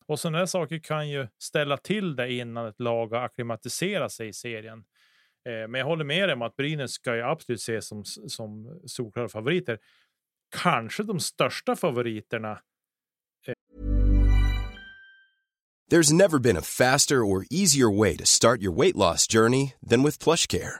[0.05, 4.27] Och sådana där saker kan ju ställa till det innan ett lag har akklimatiserat sig
[4.27, 4.79] i serien.
[5.45, 8.81] Eh, men jag håller med dig om att Brynäs ska ju absolut ses som, som
[8.85, 9.79] solklara favoriter.
[10.63, 12.59] Kanske de största favoriterna
[15.89, 20.03] There's never been a faster or easier way to start your weight loss journey than
[20.03, 20.79] with PlushCare.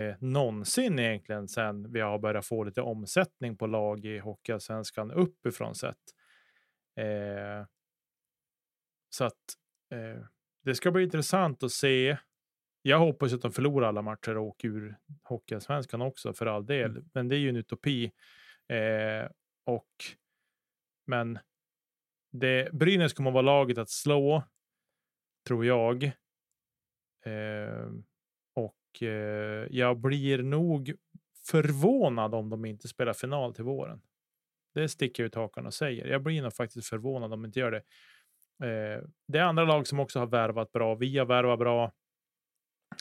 [0.00, 5.74] Eh, någonsin egentligen sen vi har börjat få lite omsättning på lag i Hockeyallsvenskan uppifrån
[5.74, 5.96] sett.
[6.96, 7.66] Eh,
[9.10, 9.42] så att
[9.92, 10.24] eh,
[10.64, 12.16] det ska bli intressant att se.
[12.82, 16.90] Jag hoppas att de förlorar alla matcher och åker ur Hockeyallsvenskan också för all del,
[16.90, 17.10] Mm.
[17.14, 18.12] men det är ju en utopi.
[18.68, 19.30] Eh,
[19.64, 19.90] och,
[21.06, 21.38] men
[22.32, 24.42] det, Brynäs kommer att vara laget att slå,
[25.48, 26.12] tror jag.
[28.96, 30.92] Och eh, jag blir nog
[31.46, 34.00] förvånad om de inte spelar final till våren.
[34.74, 36.06] Det sticker jag ut hakan och säger.
[36.06, 37.82] Jag blir nog faktiskt förvånad om de inte gör det.
[38.66, 40.94] Eh, det är andra lag som också har värvat bra.
[40.94, 41.92] Vi har värvat bra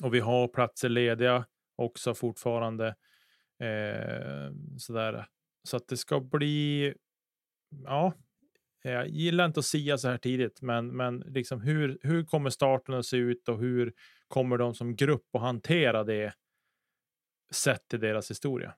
[0.03, 2.87] och vi har platser lediga också fortfarande.
[3.59, 5.27] Eh, sådär.
[5.63, 6.93] Så att det ska bli.
[7.83, 8.13] Ja,
[8.91, 12.95] jag gillar inte att sia så här tidigt, men, men liksom hur, hur kommer starten
[12.95, 13.93] att se ut och hur
[14.27, 16.33] kommer de som grupp att hantera det
[17.51, 18.75] sett till deras historia?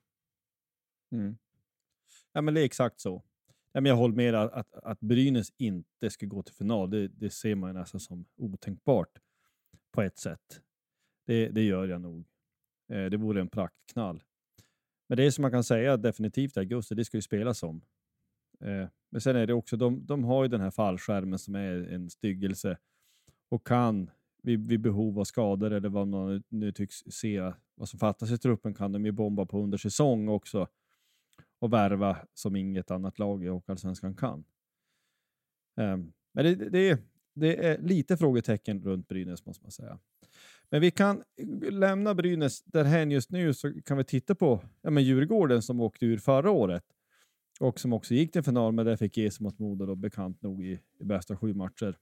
[1.11, 1.37] Mm.
[2.33, 3.23] Ja, men det är exakt så.
[3.71, 6.89] Ja, men jag håller med att, att, att Brynäs inte ska gå till final.
[6.89, 9.19] Det, det ser man ju nästan som otänkbart
[9.91, 10.61] på ett sätt.
[11.25, 12.25] Det, det gör jag nog.
[12.89, 14.23] Eh, det vore en praktknall.
[15.07, 17.81] Men det är som man kan säga definitivt i augusti, det ska ju spelas om.
[18.63, 21.93] Eh, men sen är det också, de, de har ju den här fallskärmen som är
[21.93, 22.77] en styggelse
[23.49, 24.09] och kan
[24.43, 28.37] vid, vid behov av skador eller vad man nu- tycks se vad som fattas i
[28.37, 30.67] truppen kan de ju bomba på under säsong också
[31.59, 34.43] och värva som inget annat lag i Hockeyallsvenskan kan.
[35.75, 37.01] Ehm, men det, det,
[37.33, 39.99] det är lite frågetecken runt Brynäs måste man säga.
[40.69, 41.23] Men vi kan
[41.71, 46.05] lämna Brynäs därhän just nu så kan vi titta på ja, men Djurgården som åkte
[46.05, 46.83] ur förra året
[47.59, 50.65] och som också gick till final men där fick ge mot Modo då, bekant nog
[50.65, 51.97] i, i bästa sju matcher.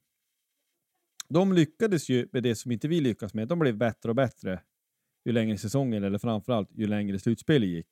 [1.29, 3.47] De lyckades ju med det som inte vi lyckas med.
[3.47, 4.61] De blev bättre och bättre
[5.25, 7.87] ju längre säsongen eller framförallt ju längre slutspelet gick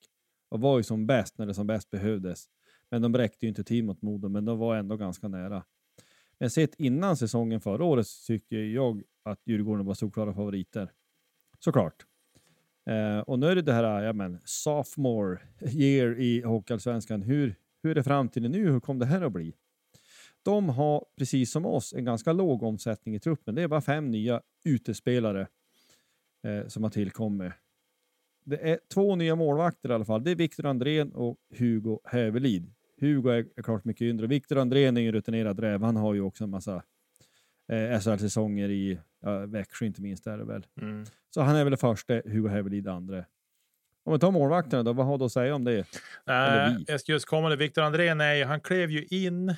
[0.50, 2.46] och var ju som bäst när det som bäst behövdes.
[2.90, 5.64] Men de räckte ju inte till mot Modo, men de var ändå ganska nära.
[6.38, 10.92] Men sett innan säsongen förra året så tycker jag att Djurgården var solklara favoriter.
[11.60, 12.06] Såklart.
[12.86, 17.22] Eh, och nu är det det här, ja men, sophomore year i Hockeyallsvenskan.
[17.22, 18.72] Hur, hur är framtiden nu?
[18.72, 19.54] Hur kommer det här att bli?
[20.44, 23.56] De har, precis som oss, en ganska låg omsättning i truppen.
[23.56, 25.48] Det är bara fem nya utespelare
[26.44, 27.54] eh, som har tillkommit.
[28.46, 30.24] Det är två nya målvakter i alla fall.
[30.24, 32.74] Det är Viktor Andrén och Hugo Hävelid.
[33.00, 34.28] Hugo är, är klart mycket yngre.
[34.28, 35.84] Viktor Andrén är ju en rutinerad räv.
[35.84, 36.84] Han har ju också en massa
[37.72, 40.28] eh, SHL-säsonger i ja, Växjö inte minst.
[40.28, 40.66] Är det väl.
[40.82, 41.06] Mm.
[41.30, 43.26] Så han är väl det första, Hugo Hävelid det andra.
[44.06, 45.86] Om vi tar målvakterna då, vad har du att säga om det?
[46.26, 46.86] Vi.
[46.88, 48.18] jag ska just komma till Viktor Andrén.
[48.18, 49.56] Nej, han klev ju in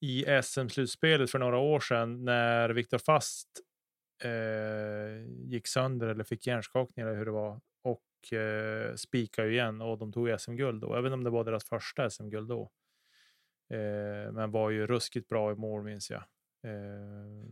[0.00, 3.48] i SM-slutspelet för några år sedan när Viktor Fast
[4.24, 9.98] eh, gick sönder eller fick hjärnskakning eller hur det var och eh, spikade igen och
[9.98, 10.98] de tog SM-guld då.
[10.98, 12.70] Inte om det var deras första SM-guld då.
[13.70, 16.22] Eh, men var ju ruskigt bra i mål minns jag.
[16.66, 17.46] Eh,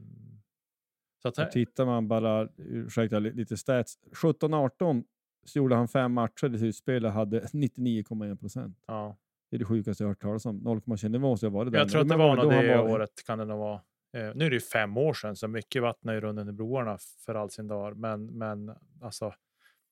[1.23, 5.05] så att, tittar man bara, ursäkta li- lite stats, 17-18
[5.47, 8.85] så gjorde han fem matcher i slutspelet och hade 99,1 procent.
[8.87, 9.17] ja.
[9.51, 10.61] Det är det sjukaste jag hört talas om.
[10.61, 11.79] 0,21 det måste ha varit där.
[11.79, 13.81] Jag tror att det var nog det var- året kan det nog vara.
[14.17, 16.99] Eh, nu är det ju fem år sedan, så mycket vatten ju runnit under broarna
[17.27, 17.97] för all sin dag.
[17.97, 19.35] Men, men alltså,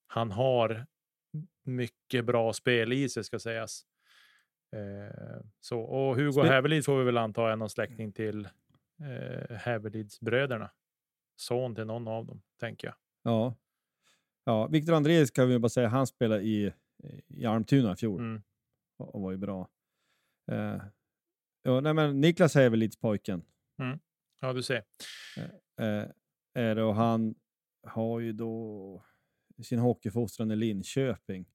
[0.06, 0.86] han har
[1.64, 3.82] mycket bra spel i sig ska sägas.
[4.76, 8.48] Eh, så, och Hugo Spel- Hävelid får vi väl anta är någon släkting till
[9.00, 10.70] eh, Hävelidsbröderna.
[11.36, 12.94] Son till någon av dem, tänker jag.
[13.22, 13.54] Ja.
[14.44, 14.66] ja.
[14.66, 16.72] Viktor Andreas kan vi bara säga, han spelade i,
[17.28, 18.42] i Almtuna i fjol Mm.
[18.96, 19.68] och, och var ju bra.
[20.52, 20.82] Eh,
[21.62, 23.44] ja, nej, men Niklas Hävelids pojken
[24.40, 24.84] Ja, du ser.
[25.78, 26.04] eh,
[26.54, 27.34] är det och han
[27.86, 29.04] har ju då
[29.62, 31.48] sin hockeyfostran i Linköping.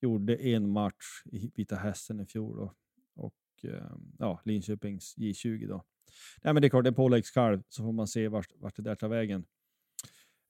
[0.00, 2.74] Gjorde en match i Vita Hästen i fjol då.
[3.14, 5.84] och eh, ja, Linköpings J20 då.
[6.42, 8.82] Nej, men det är klart, det är påläggskalv så får man se vart, vart det
[8.82, 9.46] där tar vägen.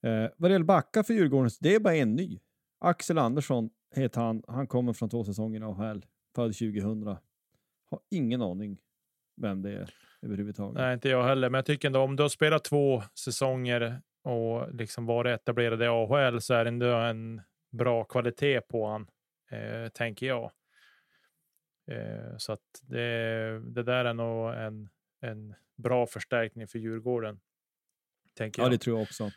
[0.03, 2.39] Eh, vad det gäller backa för Djurgården, så det är bara en ny.
[2.79, 4.43] Axel Andersson heter han.
[4.47, 6.05] Han kommer från två säsonger i AHL,
[6.35, 7.17] född 2000.
[7.89, 8.77] Har ingen aning
[9.41, 10.77] vem det är överhuvudtaget.
[10.77, 11.49] Nej, inte jag heller.
[11.49, 15.85] Men jag tycker ändå om du har spelat två säsonger och liksom varit etablerad i
[15.85, 17.41] AHL så är det ändå en
[17.71, 19.07] bra kvalitet på han,
[19.51, 20.51] eh, tänker jag.
[21.91, 24.89] Eh, så att det, det där är nog en,
[25.27, 27.39] en bra förstärkning för Djurgården.
[28.33, 28.71] Tänker Ja, jag.
[28.71, 29.31] det tror jag också.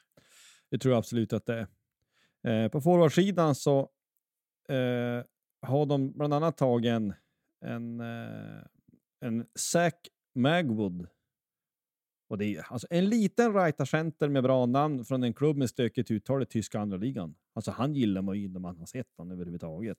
[0.70, 1.66] Det tror jag absolut att det
[2.42, 2.64] är.
[2.64, 3.80] Eh, på forwardsidan så
[4.68, 5.24] eh,
[5.62, 7.14] har de bland annat tagit en,
[7.64, 8.62] en, eh,
[9.20, 9.94] en Zach
[10.34, 11.08] Magwood.
[12.28, 16.10] Och det är alltså en liten center med bra namn från en klubb med stökigt
[16.10, 17.34] uttal i tyska andra ligan.
[17.52, 19.98] Alltså han gillar man ju när man har sett honom överhuvudtaget.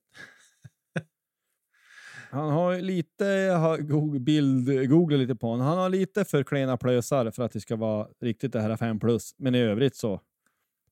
[2.32, 5.66] Han har lite, jag har bild, googlat lite på honom.
[5.66, 9.00] Han har lite för klena plösar för att det ska vara riktigt det här 5
[9.00, 9.36] plus.
[9.38, 10.22] Men i övrigt så,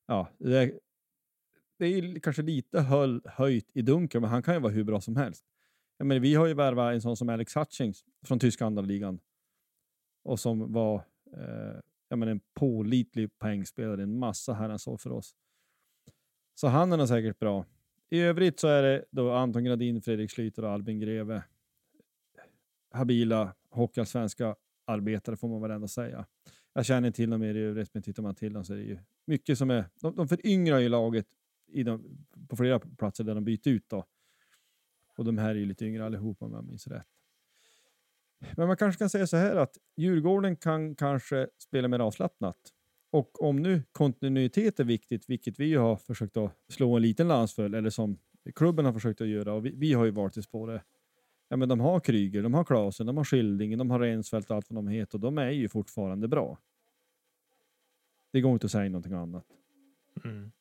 [0.06, 0.72] ja, det är,
[1.78, 5.00] det är kanske lite höll, höjt i dunkel, men han kan ju vara hur bra
[5.00, 5.44] som helst.
[5.98, 9.20] Jag menar, vi har ju värvat en sån som Alex Hutchings från tyska andra ligan
[10.24, 10.96] och som var
[11.36, 15.34] eh, jag menar, en pålitlig poängspelare, en massa herrans år för oss.
[16.54, 17.64] Så han är nog säkert bra.
[18.10, 21.42] I övrigt så är det då Anton Gradin, Fredrik Schlyter och Albin Greve.
[22.90, 26.26] Habila hockeyallsvenska arbetare får man väl ändå säga.
[26.72, 28.82] Jag känner till dem mer i övrigt, men tittar man till dem så är det
[28.82, 29.84] ju mycket som är...
[30.00, 31.26] De, de föryngrar ju laget
[31.66, 34.06] i de, på flera platser där de byter ut då.
[35.16, 37.06] Och de här är ju lite yngre allihopa om jag minns rätt.
[38.56, 42.56] Men man kanske kan säga så här att Djurgården kan kanske spela mer avslappnat.
[43.10, 47.54] Och om nu kontinuitet är viktigt, vilket vi har försökt att slå en liten lans
[47.54, 48.18] för, eller som
[48.54, 50.82] klubben har försökt att göra, och vi, vi har ju varit i spåret.
[51.48, 54.56] Ja, men de har Kryger, de har Klasen, de har Skilding, de har Rensfeldt och
[54.56, 56.58] allt vad de heter, och de är ju fortfarande bra.
[58.32, 59.44] Det går inte att säga någonting annat.
[60.24, 60.52] Mm.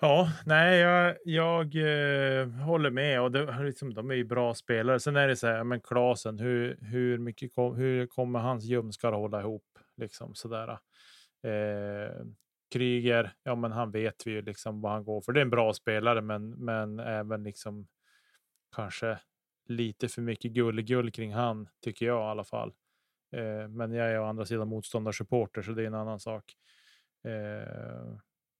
[0.00, 5.00] Ja, nej, jag, jag eh, håller med och det, liksom, de är ju bra spelare.
[5.00, 9.12] Sen är det så här, men Klasen, hur, hur mycket kom, hur kommer hans ljumskar
[9.12, 9.71] hålla ihop?
[10.02, 10.68] Liksom sådär.
[11.42, 12.24] Eh,
[12.72, 15.32] Kryger, ja, men han vet vi ju liksom vad han går för.
[15.32, 17.88] Det är en bra spelare, men, men även liksom
[18.76, 19.18] kanske
[19.68, 22.72] lite för mycket gull kring han tycker jag i alla fall.
[23.32, 26.44] Eh, men jag är å andra sidan motståndarsupporter, så det är en annan sak.
[27.24, 28.18] Eh,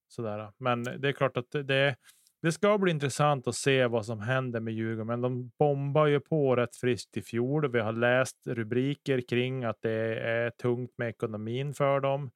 [0.09, 0.53] sådär.
[0.59, 1.97] Men det är klart att det,
[2.43, 5.07] det ska bli intressant att se vad som händer med Djurgården.
[5.07, 7.73] Men de bombar ju på rätt friskt i fjol.
[7.73, 12.31] Vi har läst rubriker kring att det är tungt med ekonomin för dem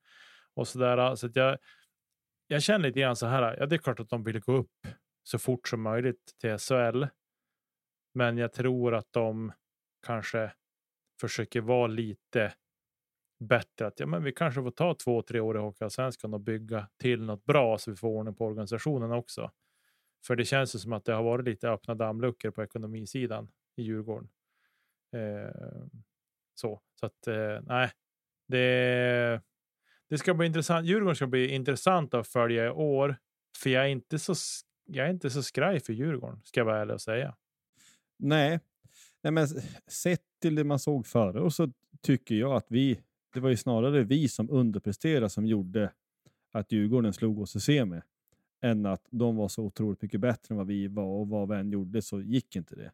[0.55, 1.15] och sådär.
[1.15, 1.59] Så att jag,
[2.47, 3.57] jag känner lite grann så här.
[3.59, 4.87] Ja, det är klart att de vill gå upp
[5.23, 7.05] så fort som möjligt till SHL.
[8.15, 9.53] Men jag tror att de
[10.07, 10.53] kanske
[11.21, 12.53] försöker vara lite
[13.49, 16.89] bättre att ja, men vi kanske får ta två, tre år i Hockeyallsvenskan och bygga
[17.01, 19.51] till något bra så vi får ordning på organisationen också.
[20.27, 23.83] För det känns ju som att det har varit lite öppna dammluckor på ekonomisidan i
[23.83, 24.29] Djurgården.
[25.13, 25.87] Eh,
[26.55, 27.91] så så att eh, nej,
[28.49, 29.41] det,
[30.09, 30.87] det ska bli intressant.
[30.87, 33.17] Djurgården ska bli intressant att följa i år,
[33.63, 34.35] för jag är inte så.
[34.87, 37.37] Jag är inte så skraj för Djurgården, ska jag vara ärlig och säga.
[38.19, 38.61] Nej,
[39.23, 39.49] Nej men
[39.87, 41.73] sett till det man såg före och så
[42.03, 43.01] tycker jag att vi
[43.33, 45.93] det var ju snarare vi som underpresterade som gjorde
[46.53, 48.01] att Djurgården slog oss i semi
[48.61, 51.55] än att de var så otroligt mycket bättre än vad vi var och vad vi
[51.57, 52.93] än gjorde så gick inte det.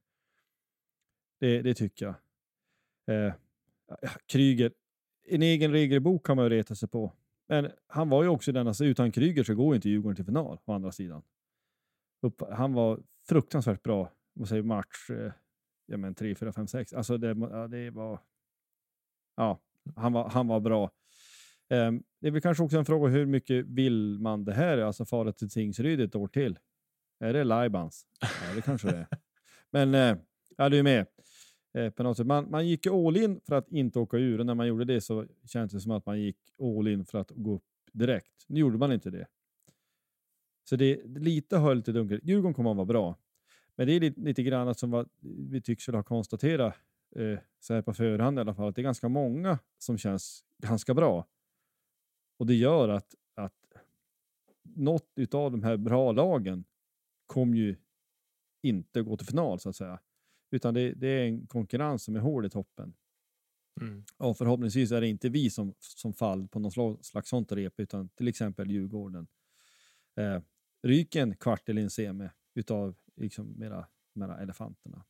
[1.40, 2.14] Det, det tycker jag.
[3.16, 3.34] Eh,
[4.26, 4.72] Kryger,
[5.24, 7.12] en egen regelbok kan man ju reta sig på.
[7.46, 10.58] Men han var ju också denna, alltså, utan Kryger så går inte Djurgården till final
[10.64, 11.22] å andra sidan.
[12.22, 15.32] Upp, han var fruktansvärt bra, vad säger match eh,
[15.86, 16.92] ja, men 3, 4, 5, 6.
[16.92, 18.18] Alltså det, ja, det var...
[19.36, 19.60] Ja,
[19.96, 20.90] han var, han var bra.
[21.72, 24.78] Um, det är väl kanske också en fråga hur mycket vill man det här?
[24.78, 26.58] Alltså fara till Tingsryd ett år till?
[27.20, 28.06] Är det Laibans?
[28.20, 29.06] Ja, det kanske det är.
[29.70, 30.22] Men uh,
[30.56, 31.06] ja, du är med.
[32.16, 32.26] Sätt.
[32.26, 35.00] Man, man gick all in för att inte åka ur och när man gjorde det
[35.00, 38.44] så kändes det som att man gick all in för att gå upp direkt.
[38.46, 39.26] Nu gjorde man inte det.
[40.64, 42.24] Så det lite höll lite dunkelt.
[42.24, 43.18] Djurgården kommer att vara bra.
[43.76, 45.08] Men det är lite, lite grann som vad
[45.50, 46.74] vi tycks ha konstaterat
[47.16, 50.44] eh, så här på förhand i alla fall, att det är ganska många som känns
[50.58, 51.26] ganska bra.
[52.36, 53.72] Och det gör att, att
[54.62, 56.64] något av de här bra lagen
[57.26, 57.76] kommer ju
[58.62, 60.00] inte gå till final så att säga.
[60.50, 62.94] Utan det, det är en konkurrens som är hård i toppen.
[63.80, 64.04] Mm.
[64.16, 68.08] Och förhoppningsvis är det inte vi som, som fall på något slags sånt rep, utan
[68.08, 69.26] till exempel Djurgården.
[70.16, 70.40] Eh,
[70.82, 75.04] ryker en kvart eller en semi utav liksom mera, mera elefanterna.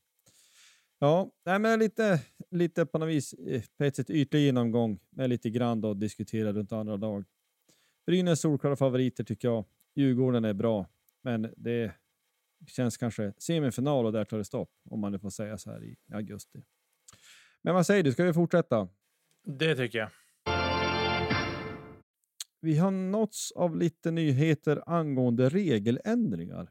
[1.03, 5.31] Ja, nej, men lite, lite på något vis eh, på ett sätt ytlig genomgång med
[5.31, 7.25] lite grann då diskutera runt andra lag.
[8.07, 9.65] Brynäs solklara favoriter tycker jag.
[9.95, 10.87] Djurgården är bra,
[11.23, 11.93] men det
[12.67, 15.85] känns kanske semifinal och där tar det stopp om man nu får säga så här
[15.85, 16.65] i augusti.
[17.63, 18.89] Men vad säger du, ska vi fortsätta?
[19.45, 20.11] Det tycker jag.
[22.61, 26.71] Vi har nåtts av lite nyheter angående regeländringar.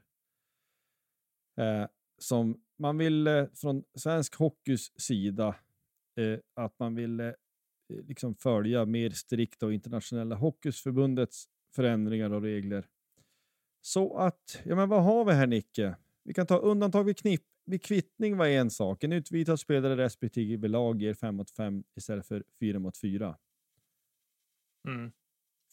[1.56, 1.86] Eh,
[2.18, 5.56] som man vill eh, från svensk hockeys sida
[6.16, 7.32] eh, att man vill eh,
[7.88, 12.86] liksom följa mer strikt och internationella hockeyförbundets förändringar och regler.
[13.80, 15.96] Så att, ja men vad har vi här Nicke?
[16.24, 19.04] Vi kan ta undantag vid, knipp, vid kvittning var en sak.
[19.04, 23.38] En utvidgad spelare respektive lag ger 5 mot 5 istället för 4 mot 4.
[24.88, 25.12] Mm.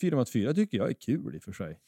[0.02, 1.80] 4 mot 4 tycker jag är kul i och för sig.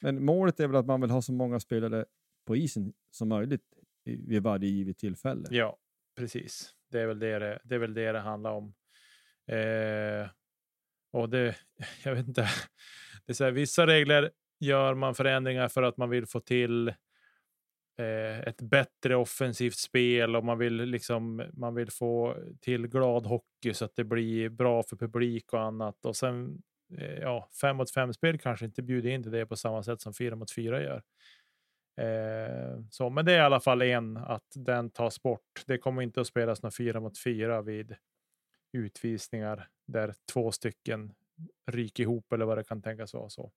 [0.00, 2.04] Men målet är väl att man vill ha så många spelare
[2.44, 3.77] på isen som möjligt
[4.16, 5.44] vid varje givet tillfälle.
[5.50, 5.76] Ja,
[6.16, 6.74] precis.
[6.90, 8.74] Det är väl det det, det, är väl det, det handlar om.
[9.46, 10.28] Eh,
[11.12, 11.56] och det,
[12.04, 12.48] jag vet inte.
[13.26, 14.30] Det är så här, vissa regler
[14.60, 16.88] gör man förändringar för att man vill få till
[17.98, 23.74] eh, ett bättre offensivt spel och man vill liksom man vill få till glad hockey
[23.74, 26.04] så att det blir bra för publik och annat.
[26.04, 26.62] Och sen
[26.98, 30.00] eh, ja, fem mot fem spel kanske inte bjuder in till det på samma sätt
[30.00, 31.02] som fyra mot fyra gör.
[31.98, 35.64] Eh, så, men det är i alla fall en att den tas bort.
[35.66, 37.96] Det kommer inte att spelas några fyra mot fyra vid
[38.72, 41.12] utvisningar där två stycken
[41.70, 43.28] ryker ihop eller vad det kan tänkas vara.
[43.28, 43.52] Så.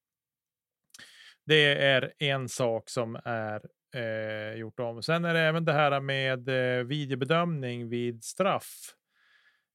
[1.46, 3.62] Det är en sak som är
[3.96, 5.04] eh, gjort om.
[5.04, 8.96] Sen är det även det här med eh, videobedömning vid straff.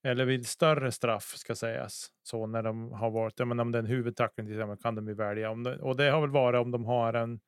[0.03, 2.09] Eller vid större straff ska sägas.
[2.23, 4.95] Så när de har varit, jag menar, om det är en huvudtackling till exempel kan
[4.95, 5.51] de ju välja.
[5.51, 7.41] Om det, och det har väl varit om de har en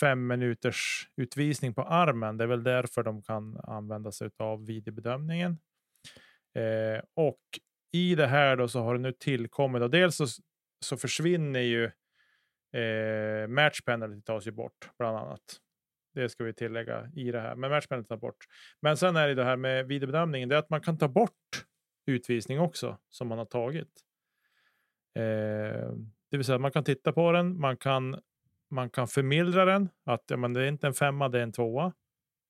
[0.00, 2.36] fem minuters utvisning på armen.
[2.36, 5.58] Det är väl därför de kan använda sig av videobedömningen.
[6.54, 7.40] Eh, och
[7.92, 10.26] i det här då så har det nu tillkommit och dels så,
[10.84, 11.84] så försvinner ju
[12.80, 15.60] eh, match penalty tas ju bort bland annat.
[16.14, 18.44] Det ska vi tillägga i det här, men match penalty tas bort.
[18.80, 21.30] Men sen är det det här med videobedömningen, det är att man kan ta bort
[22.06, 24.04] utvisning också som man har tagit.
[25.14, 25.92] Eh,
[26.30, 28.20] det vill säga att man kan titta på den, man kan
[28.70, 31.52] man kan förmildra den, att ja, men det är inte en femma, det är en
[31.52, 31.92] tvåa.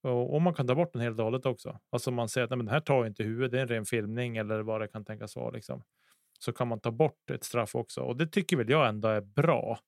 [0.03, 1.79] Och, och man kan ta bort den helt och hållet också.
[1.91, 3.85] Alltså man säger att nej, men den här tar inte huvudet, det är en ren
[3.85, 5.51] filmning eller vad det kan tänkas vara.
[5.51, 5.83] Liksom.
[6.39, 8.01] Så kan man ta bort ett straff också.
[8.01, 9.79] Och det tycker väl jag ändå är bra.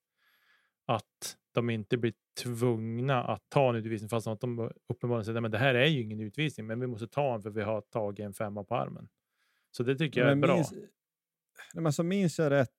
[0.87, 5.53] Att de inte blir tvungna att ta en utvisning fast att de uppenbarligen säger att
[5.53, 8.27] det här är ju ingen utvisning, men vi måste ta en för vi har tagit
[8.27, 9.09] en femma på armen.
[9.71, 10.55] Så det tycker jag är Men bra.
[10.55, 10.89] minns, nej,
[11.75, 12.76] men alltså minns jag rätt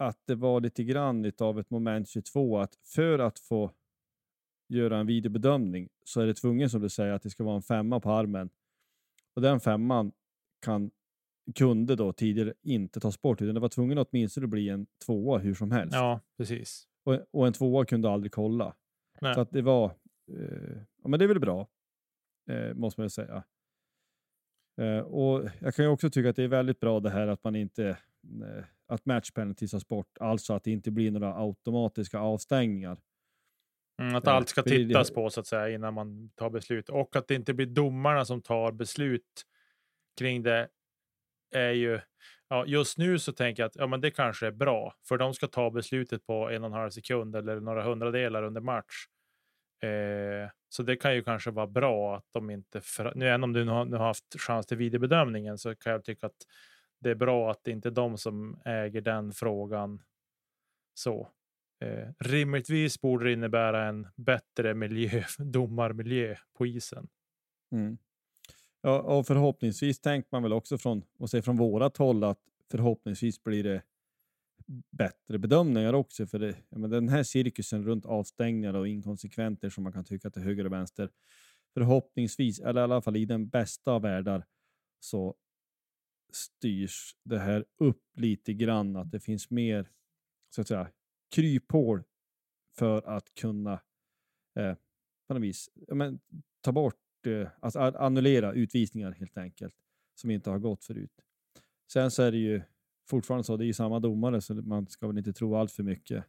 [0.00, 3.72] att det var lite grann av ett moment 22 att för att få
[4.68, 7.62] göra en videobedömning så är det tvungen som du säger att det ska vara en
[7.62, 8.50] femma på armen.
[9.34, 10.12] Och den femman
[10.60, 10.90] kan,
[11.54, 15.38] kunde då tidigare inte tas bort utan det var tvungen att åtminstone bli en tvåa
[15.38, 15.94] hur som helst.
[15.94, 16.88] Ja, precis.
[17.04, 18.74] Och, och en tvåa kunde aldrig kolla.
[19.20, 19.34] Nej.
[19.34, 19.84] Så att det var,
[20.32, 21.68] eh, ja men det är väl bra,
[22.50, 23.44] eh, måste man ju säga.
[24.80, 27.44] Eh, och jag kan ju också tycka att det är väldigt bra det här att
[27.44, 27.88] man inte,
[28.24, 32.98] eh, att match penalties tas bort, alltså att det inte blir några automatiska avstängningar.
[34.02, 37.16] Mm, att Ja, allt ska tittas på så att säga innan man tar beslut och
[37.16, 39.42] att det inte blir domarna som tar beslut
[40.18, 40.68] kring det
[41.54, 42.00] är ju
[42.48, 45.34] ja, just nu så tänker jag att ja, men det kanske är bra för de
[45.34, 49.06] ska ta beslutet på en och en halv sekund eller några hundradelar under match.
[49.82, 53.52] Eh, så det kan ju kanske vara bra att de inte, för, nu även om
[53.52, 56.46] du nu har, nu har haft chans till videobedömningen så kan jag tycka att
[57.00, 60.02] det är bra att det inte är de som äger den frågan.
[60.94, 61.28] Så
[61.80, 67.08] eh, rimligtvis borde det innebära en bättre miljö, domarmiljö på isen.
[67.72, 67.98] Mm.
[68.82, 72.40] Ja, och förhoppningsvis tänker man väl också från, och säger från vårat håll att
[72.70, 73.82] förhoppningsvis blir det
[74.90, 76.26] bättre bedömningar också.
[76.26, 80.30] För det, ja, men den här cirkusen runt avstängningar och inkonsekventer som man kan tycka
[80.30, 81.10] till höger och vänster.
[81.74, 84.44] Förhoppningsvis, eller i alla fall i den bästa av världar,
[85.00, 85.34] så
[86.32, 88.96] styrs det här upp lite grann.
[88.96, 89.90] Att det finns mer
[90.50, 90.90] så att säga,
[91.34, 92.02] kryphål
[92.78, 93.72] för att kunna
[94.54, 94.74] eh,
[95.26, 96.20] på något vis men,
[96.60, 99.74] ta bort, eh, alltså annullera utvisningar helt enkelt,
[100.14, 101.20] som inte har gått förut.
[101.92, 102.62] Sen så är det ju
[103.08, 105.82] fortfarande så, det är ju samma domare så man ska väl inte tro allt för
[105.82, 106.24] mycket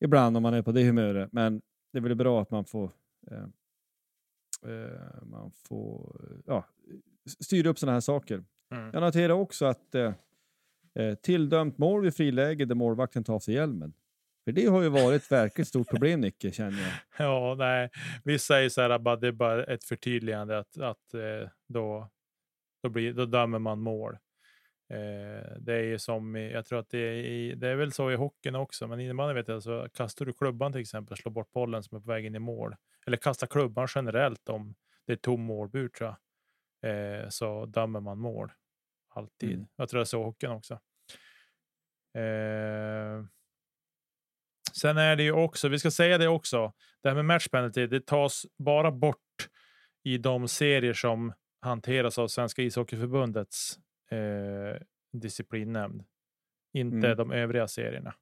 [0.00, 1.62] ibland om man är på det humöret, men
[1.92, 2.92] det är väl bra att man får
[3.30, 3.46] eh,
[4.70, 6.66] eh man får ja,
[7.40, 8.44] styra upp sådana här saker.
[8.70, 8.90] Mm.
[8.92, 10.12] Jag noterar också att eh,
[10.94, 13.92] eh, tilldömt mål vid friläge där målvakten tar av sig hjälmen.
[14.44, 16.92] För det har ju varit ett verkligt stort problem, Nicke, känner jag.
[17.26, 17.90] Ja, nej,
[18.24, 22.08] vissa säger så här, bara, det är bara ett förtydligande att, att eh, då,
[22.82, 24.18] då, blir, då dömer man mål.
[24.90, 28.10] Eh, det är ju som, jag tror att det är, i, det är väl så
[28.10, 31.52] i hockeyn också, men innebandy vet jag, så kastar du klubban till exempel, slår bort
[31.52, 34.74] bollen som är på väg in i mål, eller kastar klubban generellt om
[35.06, 36.14] det är tom målbur tror
[36.80, 38.52] jag, eh, så dömer man mål.
[39.18, 39.54] Alltid.
[39.54, 39.66] Mm.
[39.76, 40.74] Jag tror det är så i hockeyn också.
[42.14, 43.24] Eh,
[44.80, 47.86] Sen är det ju också, vi ska säga det också, det här med match penalty,
[47.86, 49.48] det tas bara bort
[50.04, 53.78] i de serier som hanteras av Svenska ishockeyförbundets
[54.10, 54.80] eh,
[55.12, 56.04] disciplinnämnd.
[56.72, 57.16] Inte Mm.
[57.16, 58.14] de övriga serierna.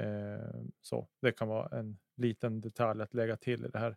[0.00, 3.96] Eh, så det kan vara en liten detalj att lägga till i det här.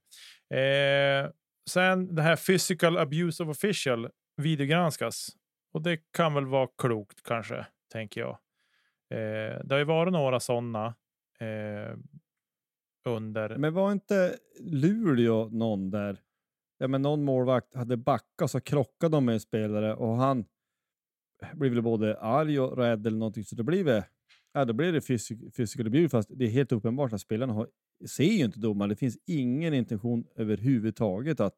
[0.60, 1.32] Eh,
[1.70, 5.28] sen det här physical abuse of official videogranskas
[5.74, 8.38] och det kan väl vara klokt kanske, tänker jag.
[9.10, 10.96] Eh, det har ju varit några sådana.
[11.40, 11.98] Eh,
[13.06, 13.58] under.
[13.58, 16.22] Men var inte Luleå någon där?
[16.78, 20.46] Ja, men någon målvakt hade backat så krockade de med en spelare och han
[21.54, 23.44] blev väl både arg och rädd eller någonting.
[23.44, 24.06] Så det blir det,
[24.54, 25.02] ja, då blir det
[25.52, 27.68] physical abuse fast det är helt uppenbart att spelarna har,
[28.08, 28.90] ser ju inte domaren.
[28.90, 31.56] Det finns ingen intention överhuvudtaget att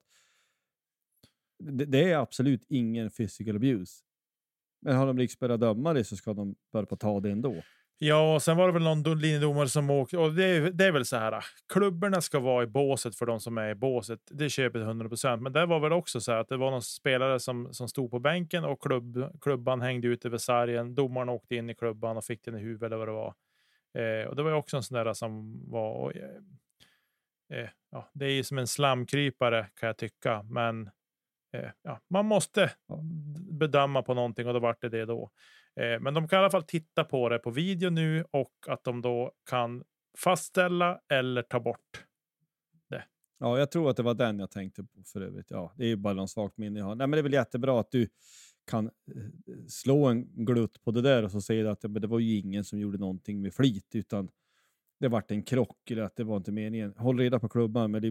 [1.59, 4.03] det, det är absolut ingen physical abuse.
[4.81, 7.61] Men har de liksom börjat döma det så ska de börja på ta det ändå.
[7.97, 10.17] Ja, och sen var det väl någon linjedomare som åkte.
[10.17, 11.31] Och det är, det är väl så här.
[11.31, 11.39] Äh,
[11.73, 14.19] klubborna ska vara i båset för de som är i båset.
[14.31, 15.41] Det köper 100 procent.
[15.41, 18.11] Men det var väl också så här att det var någon spelare som, som stod
[18.11, 20.95] på bänken och klubb, klubban hängde ut över sargen.
[20.95, 23.33] Domaren åkte in i klubban och fick den i huvudet eller vad det var.
[23.95, 25.91] Eh, och det var ju också en sån där som var.
[25.91, 30.89] Och, eh, eh, ja, det är ju som en slamkrypare kan jag tycka, men
[31.81, 32.71] ja, man måste
[33.51, 35.31] bedöma på någonting och då vart det det då.
[35.75, 38.83] Eh, men de kan i alla fall titta på det på video nu och att
[38.83, 39.83] de då kan
[40.17, 42.05] fastställa eller ta bort
[42.89, 43.03] det.
[43.39, 45.51] Ja, jag tror att det var den jag tänkte på för övrigt.
[45.51, 46.95] Ja, det är ju bara någon svagt minne jag har.
[46.95, 48.09] Nej, men det är väl jättebra att du
[48.71, 48.91] kan eh,
[49.67, 52.79] slå en glutt på det där och så säger att det var ju ingen som
[52.79, 54.29] gjorde någonting med flit utan
[54.99, 56.93] det vart en krock eller att det var inte meningen.
[56.97, 58.01] Håll reda på klubban, men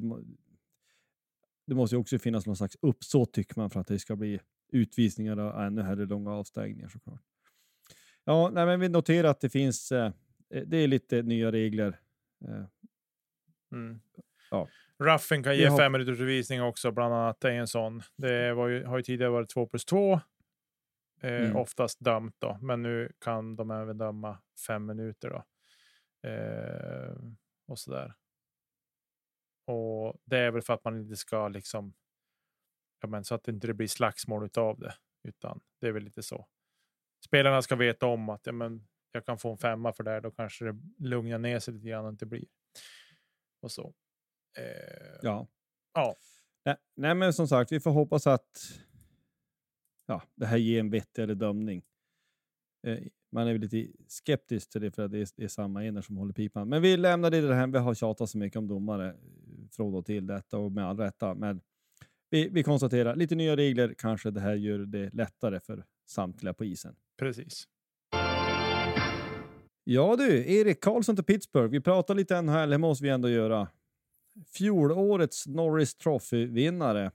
[1.66, 4.40] det, måste ju också finnas någon slags uppsåt tycker man för att det ska bli
[4.72, 7.20] utvisningar och ännu hellre långa avstängningar såklart.
[8.24, 9.92] Ja, nej, men vi noterar att det finns.
[9.92, 10.12] Eh,
[10.66, 12.00] det är lite nya regler.
[12.48, 12.64] Eh.
[13.72, 14.00] Mm.
[14.50, 14.68] Ja.
[14.98, 15.78] Ruffen kan ge har...
[15.78, 17.40] fem minuters utvisning också, bland annat.
[17.40, 18.02] Det är en sån.
[18.16, 20.20] Det ju, har ju tidigare varit två plus två.
[21.22, 21.56] Eh, mm.
[21.56, 25.44] Oftast dömt då, men nu kan de även döma fem minuter då.
[26.28, 27.14] Eh,
[27.66, 28.14] och så där.
[29.66, 31.94] Och det är väl för att man inte ska liksom.
[33.00, 34.94] Ja, men så att det inte blir slagsmål utav det,
[35.28, 36.48] utan det är väl lite så
[37.24, 40.20] spelarna ska veta om att ja, men, jag kan få en femma för det här.
[40.20, 42.46] Då kanske det lugnar ner sig lite grann och inte blir.
[43.60, 43.94] Och så.
[44.58, 45.48] Eh, ja.
[45.92, 46.16] ja.
[46.64, 48.58] Nej, nej, men som sagt, vi får hoppas att
[50.06, 51.82] ja, det här ger en vettigare dömning.
[52.86, 52.98] Eh,
[53.34, 56.16] man är lite skeptisk till det för att det är, det är samma ener som
[56.16, 56.68] håller pipan.
[56.68, 57.66] Men vi lämnar det där.
[57.66, 59.14] Vi har tjatat så mycket om domare
[59.70, 61.34] från och till detta och med all rätta.
[61.34, 61.60] Men
[62.30, 63.94] vi, vi konstaterar lite nya regler.
[63.98, 66.96] Kanske det här gör det lättare för samtliga på isen.
[67.18, 67.68] Precis.
[69.84, 71.70] Ja du, Erik Karlsson till Pittsburgh.
[71.70, 73.68] Vi pratar lite NHL, det måste vi ändå göra.
[74.46, 77.10] Fjolårets Norris Trophy-vinnare.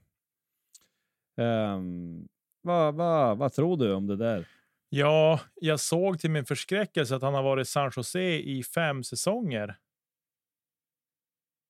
[1.36, 2.28] Um,
[2.62, 4.46] vad va, va tror du om det där?
[4.92, 9.04] Ja, jag såg till min förskräckelse att han har varit i San Jose i fem
[9.04, 9.78] säsonger.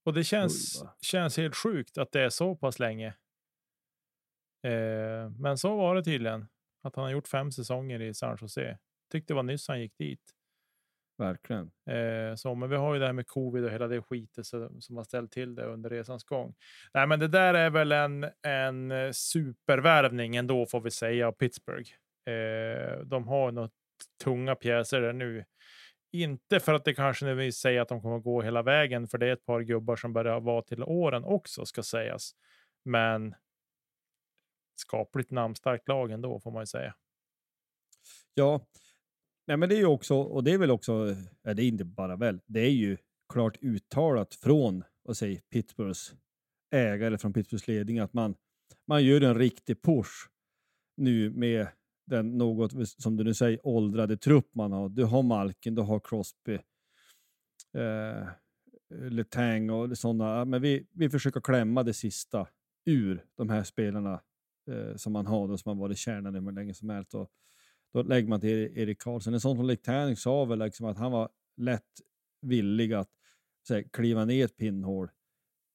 [0.04, 3.14] Och det känns, känns helt sjukt att det är så pass länge.
[4.62, 6.48] Eh, men så var det tydligen.
[6.82, 8.78] Att han har gjort fem säsonger i San Jose.
[9.12, 10.34] Tyckte det var nyss han gick dit.
[11.18, 11.70] Verkligen.
[11.86, 14.80] Eh, så, men vi har ju det här med covid och hela det skitet som,
[14.80, 16.54] som har ställt till det under resans gång.
[16.94, 21.90] Nej, men det där är väl en, en supervärvning ändå får vi säga av Pittsburgh.
[22.26, 23.72] Eh, de har något
[24.24, 25.44] tunga pjäser där nu.
[26.12, 29.18] Inte för att det kanske nu vill säga att de kommer gå hela vägen, för
[29.18, 32.32] det är ett par gubbar som börjar vara till åren också ska sägas.
[32.84, 33.34] Men
[34.80, 36.94] skapligt namnstarkt lag ändå får man ju säga.
[38.34, 38.66] Ja,
[39.46, 41.84] nej, men det är ju också, och det är väl också, ja, det är inte
[41.84, 42.96] bara väl, det är ju
[43.32, 46.14] klart uttalat från, vad säger Pittsburghs
[46.70, 48.34] ägare, från Pittsburghs ledning att man,
[48.86, 50.28] man gör en riktig push
[50.96, 51.68] nu med
[52.10, 54.88] den något, som du nu säger, åldrade trupp man har.
[54.88, 56.58] Du har Malkin, du har Crosby,
[57.74, 58.28] eh,
[59.10, 60.44] Letang och sådana.
[60.44, 62.46] Men vi, vi försöker klämma det sista
[62.84, 64.20] ur de här spelarna
[64.70, 67.14] eh, som man har, då, som har varit kärnan hur länge som helst.
[67.14, 67.30] Och
[67.92, 69.34] då lägger man till Erik Karlsson.
[69.34, 72.00] En sån som Letang sa väl liksom att han var lätt
[72.42, 73.10] villig att
[73.68, 75.10] här, kliva ner ett pinnhål,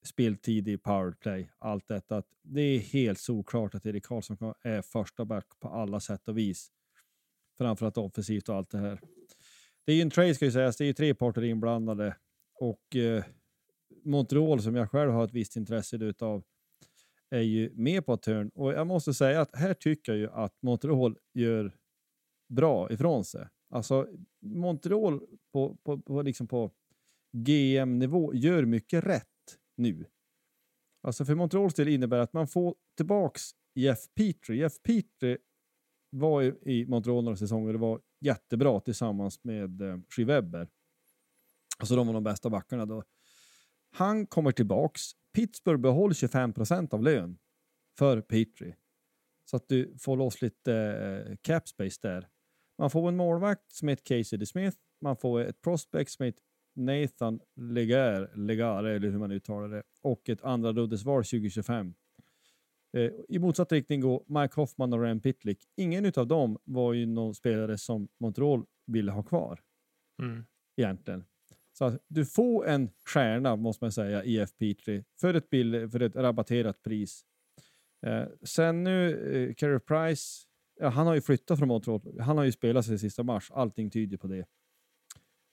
[0.08, 2.18] speltid i powerplay, allt detta.
[2.18, 6.38] Att det är helt såklart att Erik Karlsson är första back på alla sätt och
[6.38, 6.72] vis.
[7.58, 9.00] Framförallt offensivt och allt det här.
[9.86, 12.16] Det är ju en trade ska ju sägas, det är ju tre parter inblandade
[12.60, 13.24] och eh,
[14.04, 16.44] Montreal som jag själv har ett visst intresse utav
[17.30, 20.30] är ju med på ett hörn och jag måste säga att här tycker jag ju
[20.32, 21.78] att Montreal gör
[22.48, 23.48] bra ifrån sig.
[23.70, 24.08] Alltså
[24.42, 25.22] Montreal
[25.54, 26.72] på, på, på, liksom på
[27.32, 29.35] GM-nivå gör mycket rätt
[29.78, 30.06] nu.
[31.04, 33.42] Alltså för Montreals del innebär att man får tillbaks
[33.76, 34.60] Jeff Petrie.
[34.60, 35.38] Jeff Petrie
[36.10, 40.70] var i, Montreal några säsonger och det var jättebra tillsammans med eh, Webber.
[41.78, 43.04] Alltså de var de bästa backarna då.
[43.92, 45.02] Han kommer tillbaks
[45.34, 47.38] Pittsburgh behåller 25 procent av lön
[47.98, 48.76] för Petrie.
[49.50, 52.30] Så att du får loss lite eh, cap space där.
[52.78, 54.78] Man får en målvakt som heter Casey DeSmith.
[55.02, 56.44] Man får ett prospect som heter
[56.76, 61.94] Nathan Legar, Legare, eller hur man uttalar det, och ett andra rundesval 2025.
[62.98, 65.60] Eh, I motsatt riktning går Mike Hoffman och Ryan Pitlick.
[65.78, 69.60] Ingen av dem var ju någon spelare som Montreal ville ha kvar
[70.22, 70.46] Mm.
[70.78, 71.26] egentligen.
[71.78, 76.00] Så att du får en stjärna, måste man säga, i FP3 för ett, bill, för
[76.00, 77.26] ett rabatterat pris.
[78.06, 79.10] Eh, sen nu,
[79.50, 80.48] eh, Carey Price,
[80.80, 82.20] ja, han har ju flyttat från Montreal.
[82.20, 83.52] Han har ju spelat sig sista mars.
[83.52, 84.46] Allting tyder på det.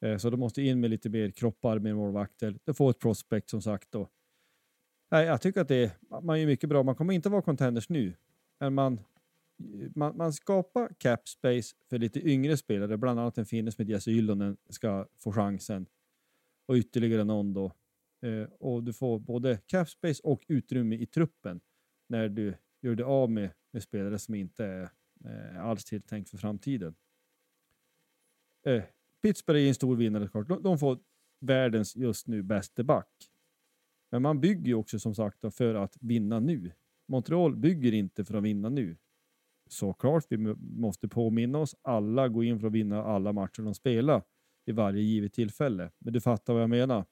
[0.03, 2.59] Eh, så de måste in med lite mer kroppar, mer målvakter.
[2.64, 3.92] Du får ett prospect som sagt.
[3.92, 4.09] Då.
[5.11, 6.82] Nej, jag tycker att det är, man gör mycket bra.
[6.82, 8.14] Man kommer inte vara contenders nu,
[8.61, 9.00] men man,
[9.94, 13.92] man, man skapar cap space för lite yngre spelare, bland annat en finne som heter
[13.92, 15.86] Jesse Yllonen ska få chansen
[16.66, 17.72] och ytterligare någon då.
[18.22, 21.61] Eh, och du får både cap space och utrymme i truppen
[22.09, 24.90] när du gör dig av med, med spelare som inte är
[25.24, 26.94] eh, alls tilltänkt för framtiden.
[28.66, 28.82] Eh,
[29.22, 30.48] Pittsburgh är en stor vinnare såklart.
[30.48, 30.98] De, de får
[31.40, 33.08] världens just nu bästa back.
[34.10, 36.72] Men man bygger ju också som sagt för att vinna nu.
[37.08, 38.96] Montreal bygger inte för att vinna nu.
[39.70, 41.76] Såklart, vi måste påminna oss.
[41.82, 44.22] Alla går in för att vinna alla matcher de spelar
[44.66, 45.90] i varje givet tillfälle.
[45.98, 47.04] Men du fattar vad jag menar.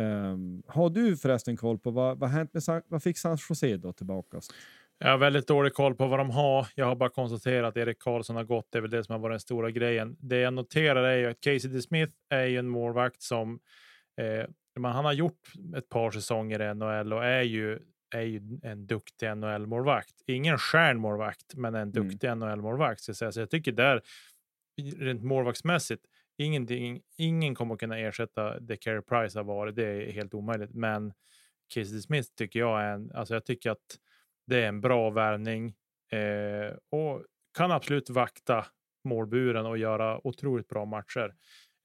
[0.00, 3.76] Um, har du förresten koll på vad, vad, hänt med, San- vad fick San Jose
[3.76, 4.40] då tillbaka?
[4.98, 6.66] Jag har väldigt dålig koll på vad de har.
[6.74, 8.68] Jag har bara konstaterat att Erik Karlsson har gått.
[8.72, 10.16] Det är väl det som har varit den stora grejen.
[10.20, 13.60] Det jag noterar är ju att Casey DeSmith är ju en målvakt som
[14.20, 14.46] eh,
[14.78, 17.78] man, han har gjort ett par säsonger i NHL och är ju,
[18.14, 20.14] är ju en duktig NHL-målvakt.
[20.26, 21.92] Ingen stjärnmålvakt, men en Mm.
[21.92, 23.00] duktig NHL-målvakt.
[23.00, 23.32] Så, jag säga.
[23.32, 24.02] så jag tycker där,
[24.96, 26.04] rent målvaktsmässigt,
[26.38, 29.76] ingenting, ingen kommer att kunna ersätta det Carey Price har varit.
[29.76, 30.74] Det är helt omöjligt.
[30.74, 31.12] Men
[31.74, 33.98] Casey Smith tycker jag är en, alltså jag tycker att
[34.46, 35.74] det är en bra värvning
[36.12, 37.24] eh, och
[37.58, 38.66] kan absolut vakta
[39.04, 41.34] målburen och göra otroligt bra matcher.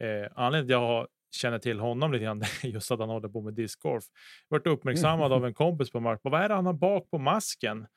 [0.04, 3.30] Eh, anledningen till att jag känner till honom lite grann är just att han håller
[3.30, 4.04] på med discgolf.
[4.48, 6.20] Varit uppmärksammad av en kompis på match.
[6.24, 7.88] Vad är det han har bak på masken?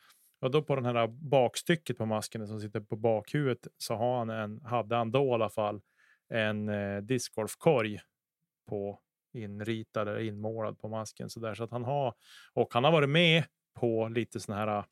[0.41, 4.31] Och då på den här bakstycket på masken som sitter på bakhuvudet så har han
[4.31, 5.81] en, hade han då i alla fall
[6.29, 8.01] en eh, discgolfkorg
[8.69, 9.01] på
[9.35, 12.15] inritad eller inmålad på masken så där så att han har
[12.53, 13.45] och han har varit med
[13.75, 14.85] på lite sådana här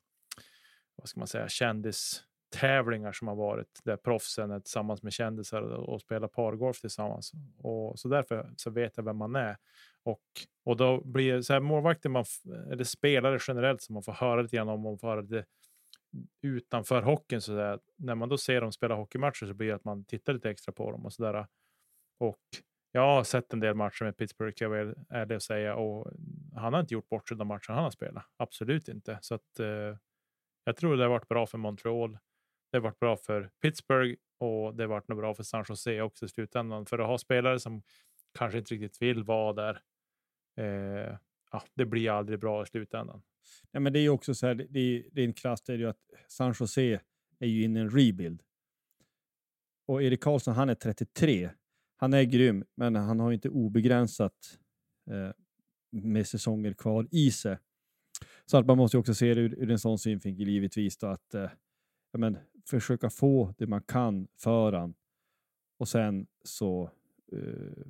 [0.95, 6.01] vad ska man säga kändistävlingar som har varit där proffsen är tillsammans med kändisar och
[6.01, 7.31] spelar pargolf tillsammans.
[7.57, 9.57] Och så därför så vet jag vem man är.
[10.03, 10.21] Och
[10.65, 12.25] och då blir så här målvakter man
[12.71, 15.45] eller spelare generellt som man får höra lite grann om och får höra lite
[16.41, 19.83] utanför hockeyn så där när man då ser dem spela hockeymatcher så blir det att
[19.83, 21.47] man tittar lite extra på dem och så där.
[22.17, 22.41] Och
[22.95, 25.75] jag har sett en del matcher med Pittsburgh, ska jag vara ärlig och säga.
[25.75, 26.11] Och
[26.55, 28.25] han har inte gjort bort sig de matcher han har spelat.
[28.37, 29.19] Absolut inte.
[29.21, 29.97] Så att, eh,
[30.63, 32.17] jag tror det har varit bra för Montreal.
[32.71, 36.01] Det har varit bra för Pittsburgh och det har varit nog bra för San Jose
[36.01, 36.85] också i slutändan.
[36.85, 37.83] För att ha spelare som
[38.37, 39.81] kanske inte riktigt vill vara där.
[40.57, 41.17] Eh,
[41.51, 43.21] ja, det blir aldrig bra i slutändan.
[43.71, 45.73] Nej, men det är ju också så här, det, är, det är en klass det
[45.73, 47.01] är ju att San Jose
[47.39, 48.43] är ju inne i en rebuild.
[49.85, 51.49] Och Erik Karlsson, han är 33.
[52.03, 54.59] Han är grym, men han har inte obegränsat
[55.11, 55.31] eh,
[55.91, 57.57] med säsonger kvar i sig.
[58.45, 61.33] Så att man måste också se det ur, ur en sån synvinkel givetvis då att
[61.33, 61.49] eh,
[62.11, 62.37] ja, men,
[62.69, 64.93] försöka få det man kan för han.
[65.79, 66.89] Och sen så
[67.31, 67.85] eh,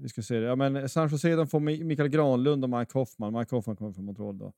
[0.00, 0.46] vi ska se det.
[0.46, 3.38] Ja, men San Jose de får Mikael Granlund och Mike Hoffman.
[3.38, 4.52] Mike Hoffman kommer från Montreal då.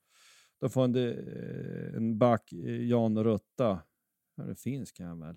[0.58, 3.82] De får en, eh, en back, eh, Jan Rutta.
[4.36, 5.36] Ja, det finns kan jag väl.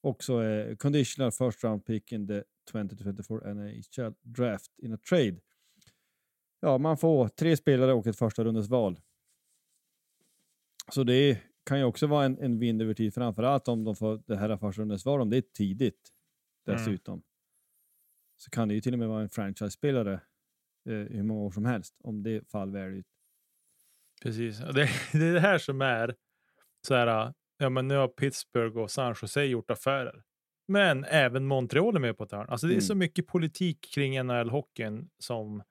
[0.00, 2.42] Också eh, conditional first round pick in the
[2.72, 5.40] 2024 NHL draft in a trade.
[6.60, 9.00] Ja, man får tre spelare och ett första rundes val.
[10.92, 14.22] Så det kan ju också vara en, en vind över tid, framförallt om de får
[14.26, 16.12] det här första rundes val, om det är tidigt
[16.68, 16.78] Mm.
[16.78, 17.22] dessutom.
[18.36, 20.12] Så kan det ju till och med vara en franchise-spelare
[20.84, 23.06] eh, hur många år som helst, om det fall väl ut.
[24.22, 24.58] Precis.
[24.58, 24.72] Det,
[25.12, 26.14] det är det här som är
[26.86, 27.34] så här.
[27.58, 30.22] Ja, men nu har Pittsburgh och San Jose gjort affärer.
[30.68, 32.46] Men även Montreal är med på ett hörn.
[32.48, 32.80] Alltså det är Mm.
[32.82, 35.62] så mycket politik kring NHL-hockeyn som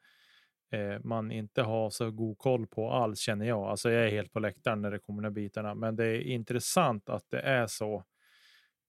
[0.71, 3.59] eh, man inte har så god koll på alls känner jag.
[3.63, 5.75] Alltså jag är helt på läktaren när det kommer de bitarna.
[5.75, 8.03] Men det är intressant att det är så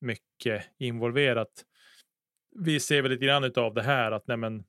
[0.00, 1.64] mycket involverat.
[2.56, 4.64] Vi ser väl lite grann av det här att nej men,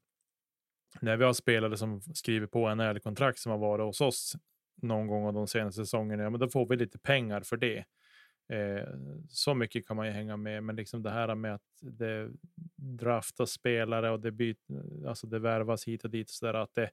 [1.01, 4.35] när vi har spelare som skriver på NHL-kontrakt som har varit hos oss
[4.81, 7.85] någon gång av de senaste säsongerna, ja, men då får vi lite pengar för det.
[8.53, 8.87] Eh,
[9.29, 12.31] så mycket kan man ju hänga med, men liksom det här med att det
[12.75, 14.67] draftas spelare och det, byt,
[15.07, 16.89] alltså det värvas hit och dit, så där, att det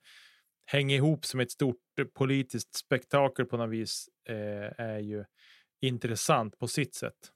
[0.67, 1.81] hänger ihop som ett stort
[2.15, 5.25] politiskt spektakel på något vis eh, är ju
[5.81, 7.33] intressant på sitt sätt.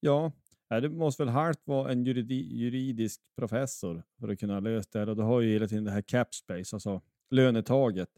[0.00, 0.32] Ja,
[0.70, 4.98] eh, det måste väl halvt vara en juridi, juridisk professor för att kunna lösa det
[4.98, 5.08] här.
[5.08, 8.10] Och då har ju hela tiden det här cap space, alltså lönetaget.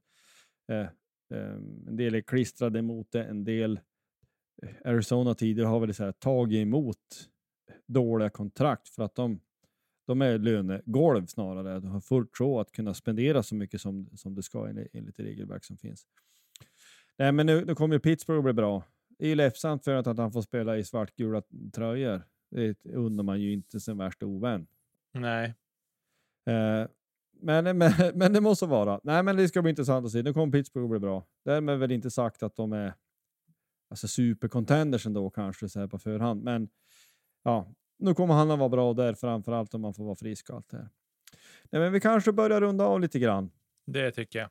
[0.69, 0.89] Eh,
[1.31, 1.55] eh,
[1.87, 3.81] en del är klistrade mot det, en del eh,
[4.85, 7.29] Arizona tidigare har väl så här, tagit emot
[7.87, 9.41] dåliga kontrakt för att de,
[10.07, 11.81] de är lönegolv snarare.
[11.81, 15.17] De har fullt sjå att kunna spendera så mycket som, som det ska enligt, enligt
[15.17, 16.07] det regelverk som finns.
[17.19, 18.85] Nej, men nu, nu kommer ju Pittsburgh bli bra.
[19.19, 21.43] Det är ju lättsamt för att, att han får spela i svartgula
[21.75, 22.23] tröjor.
[22.51, 24.67] Det undrar man ju inte sin värsta ovän.
[25.13, 25.55] Nej.
[26.47, 26.89] Eh,
[27.41, 29.01] men, men, men det måste vara.
[29.03, 30.23] Nej, men det ska bli intressant att se.
[30.23, 31.27] Nu kommer Pittsburgh att bli bra.
[31.45, 32.95] Därmed är väl inte sagt att de är
[33.91, 36.43] alltså supercontenders ändå kanske så här på förhand.
[36.43, 36.69] Men
[37.43, 40.57] ja, nu kommer han att vara bra där framförallt om man får vara frisk och
[40.57, 40.89] allt det här.
[41.71, 43.51] Nej, men vi kanske börjar runda av lite grann.
[43.87, 44.49] Det tycker jag.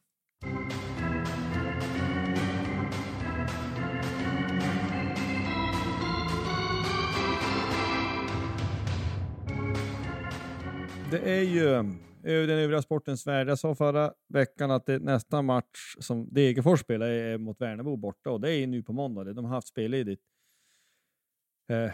[11.11, 11.95] Det är ju
[12.25, 13.49] eh, den övriga sportens värld.
[13.49, 18.31] Jag sa förra veckan att det nästa match som Degerfors spelar är mot Värnamo borta
[18.31, 19.23] och det är nu på måndag.
[19.23, 20.23] De har haft spelledigt.
[21.69, 21.91] Eh,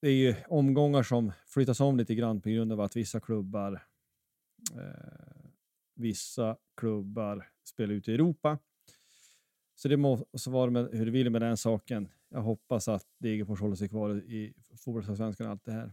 [0.00, 3.72] det är ju omgångar som flyttas om lite grann på grund av att vissa klubbar
[4.74, 5.32] eh,
[5.94, 8.58] vissa klubbar spelar ute i Europa.
[9.74, 12.08] Så det måste vara med hur det vill med den saken.
[12.28, 14.54] Jag hoppas att Degerfors håller sig kvar i
[14.84, 15.92] fotbollsallsvenskan och allt det här.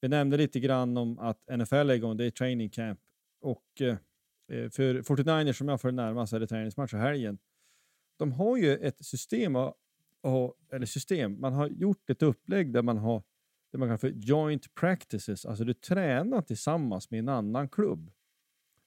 [0.00, 3.00] Vi nämnde lite grann om att NFL är igång, det är training camp.
[3.40, 3.96] Och eh,
[4.70, 7.38] för 49ers som jag får närmast är det träningsmatch i helgen.
[8.16, 9.56] De har ju ett system,
[10.72, 13.22] eller system, man har gjort ett upplägg där man har
[13.70, 18.10] det man kallar för joint practices, alltså du tränar tillsammans med en annan klubb.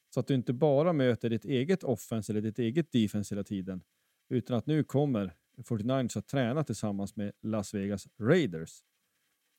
[0.10, 3.84] Så att du inte bara möter ditt eget offense eller ditt eget defense hela tiden,
[4.30, 8.84] utan att nu kommer 49ers att träna tillsammans med Las Vegas Raiders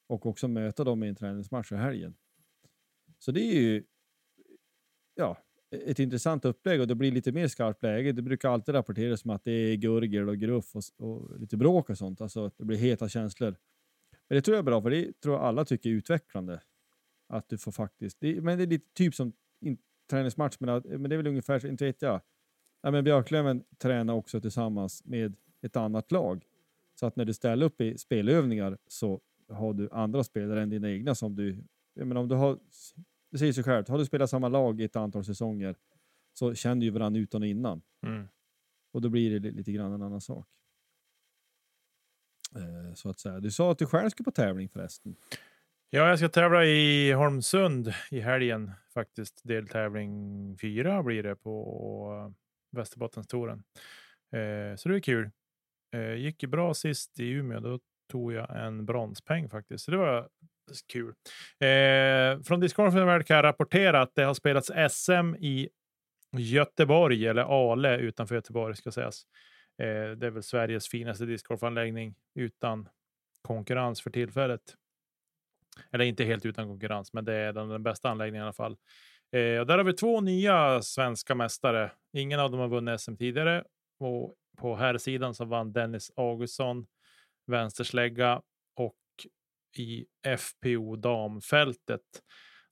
[0.07, 2.15] och också möta dem i en träningsmatch i helgen.
[3.19, 3.85] Så det är ju
[5.15, 5.39] ja,
[5.71, 8.13] ett intressant upplägg och det blir lite mer skarpt läge.
[8.13, 11.91] Det brukar alltid rapporteras som att det är gurgel och gruff och, och, lite bråk
[11.91, 12.21] och sånt.
[12.21, 13.57] Alltså att det blir heta känslor.
[14.29, 16.61] Men det tror jag är bra, för det tror jag alla tycker är utvecklande.
[17.29, 18.21] Att du får faktiskt...
[18.21, 19.79] Det, men det är lite typ som in,
[20.11, 22.21] träningsmatch, men, men det är väl ungefär, inte vet jag.
[22.83, 26.47] Ja, men Björklöven tränar också tillsammans med ett annat lag.
[26.95, 29.21] Så att när du ställer upp i spelövningar så
[29.55, 31.65] har du andra spelare än dina egna som du...
[31.95, 32.59] Jag menar, om du har,
[33.31, 35.77] det säger sig självt, har du spelat samma lag i ett antal säsonger
[36.33, 37.83] så känner du ju varandra utan och innan.
[38.07, 38.29] Mm.
[38.93, 40.47] Och då blir det lite grann en annan sak.
[42.57, 43.41] Eh, så att säga.
[43.41, 45.17] Du sa att du själv ska på tävling förresten.
[45.91, 49.41] Ja, jag ska tävla i Holmsund i helgen faktiskt.
[49.45, 52.35] Deltävling fyra blir det på
[52.71, 53.65] Västerbottenstouren.
[54.33, 55.31] Eh, så det är kul.
[55.93, 57.61] Eh, gick ju bra sist i Umeå.
[57.61, 60.29] Då tog jag en bronspeng faktiskt, så det var
[60.93, 61.15] kul.
[61.61, 65.69] Eh, från Discgolfen kan jag rapportera att det har spelats SM i
[66.37, 69.23] Göteborg, eller Ale utanför Göteborg ska sägas.
[69.79, 72.89] Eh, det är väl Sveriges finaste discgolfanläggning utan
[73.43, 74.61] konkurrens för tillfället.
[75.93, 78.77] Eller inte helt utan konkurrens, men det är den, den bästa anläggningen i alla fall.
[79.33, 81.91] Eh, och där har vi två nya svenska mästare.
[82.13, 83.65] Ingen av dem har vunnit SM tidigare
[83.99, 86.87] och på här sidan så vann Dennis Augustsson
[87.47, 88.43] vänsterslägga
[88.77, 88.97] och
[89.77, 90.07] i
[90.39, 92.01] FPO damfältet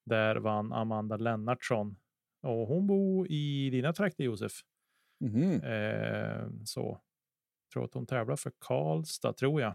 [0.04, 1.96] där vann Amanda Lennartsson
[2.42, 4.52] och hon bor i dina trakter Josef.
[5.24, 5.62] Mm.
[5.62, 7.00] Eh, så
[7.72, 9.74] tror att hon tävlar för Karlstad tror jag.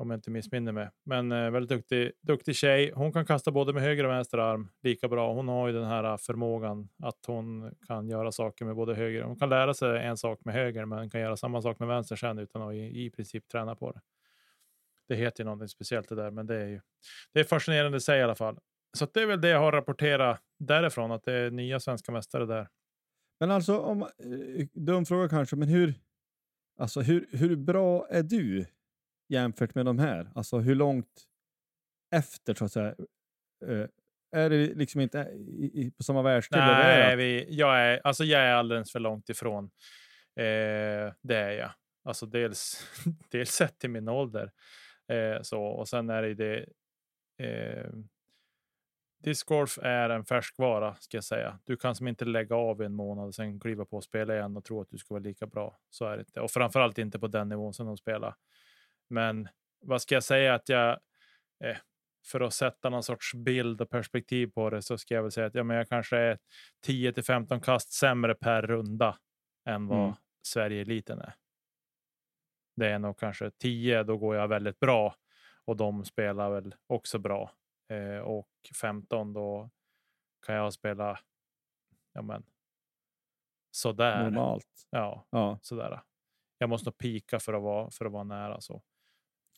[0.00, 0.88] Om jag inte missminner mig.
[1.04, 2.92] Men eh, väldigt duktig, duktig tjej.
[2.94, 5.34] Hon kan kasta både med höger och vänster arm lika bra.
[5.34, 9.22] Hon har ju den här eh, förmågan att hon kan göra saker med både höger.
[9.22, 12.16] Hon kan lära sig en sak med höger, men kan göra samma sak med vänster
[12.16, 14.00] sen utan att i, i princip träna på det.
[15.08, 16.80] Det heter ju någonting speciellt det där, men det är ju
[17.32, 18.58] det är fascinerande i sig i alla fall.
[18.98, 22.46] Så det är väl det jag har rapporterat därifrån, att det är nya svenska mästare
[22.46, 22.68] där.
[23.40, 25.94] Men alltså, om, eh, dum fråga kanske, men hur,
[26.78, 28.66] alltså hur, hur bra är du
[29.30, 30.30] jämfört med de här?
[30.34, 31.26] Alltså hur långt
[32.14, 32.94] efter så att säga?
[33.66, 33.86] Eh,
[34.32, 36.60] är det liksom inte i, i, på samma världsdel?
[36.60, 39.64] Nej, vi, jag, är, alltså jag är alldeles för långt ifrån.
[40.36, 41.70] Eh, det är jag.
[42.04, 42.86] Alltså dels,
[43.30, 44.50] dels sett till min ålder.
[45.08, 46.66] Eh, så, och sen är det det.
[47.46, 47.90] Eh,
[49.22, 51.58] Discgolf är en färskvara ska jag säga.
[51.64, 54.56] Du kan som inte lägga av en månad och sen kliva på och spela igen
[54.56, 55.78] och tro att du ska vara lika bra.
[55.90, 56.40] Så är det inte.
[56.40, 58.34] Och framförallt inte på den nivån som de spelar.
[59.10, 59.48] Men
[59.80, 60.90] vad ska jag säga att jag
[61.64, 61.76] eh,
[62.26, 65.46] för att sätta någon sorts bild och perspektiv på det så ska jag väl säga
[65.46, 66.38] att ja, men jag kanske är
[66.80, 69.18] 10 till 15 kast sämre per runda
[69.68, 70.14] än vad mm.
[70.42, 71.34] Sverige eliten är.
[72.76, 75.14] Det är nog kanske 10, då går jag väldigt bra
[75.64, 77.52] och de spelar väl också bra.
[77.88, 78.50] Eh, och
[78.80, 79.70] 15 då
[80.46, 81.18] kan jag spela
[82.12, 82.44] ja men,
[83.70, 84.24] sådär.
[84.24, 84.88] Normalt.
[84.90, 85.58] Ja, Ja.
[85.62, 86.02] sådär.
[86.58, 88.60] Jag måste nog pika för att vara, för att vara nära.
[88.60, 88.82] så.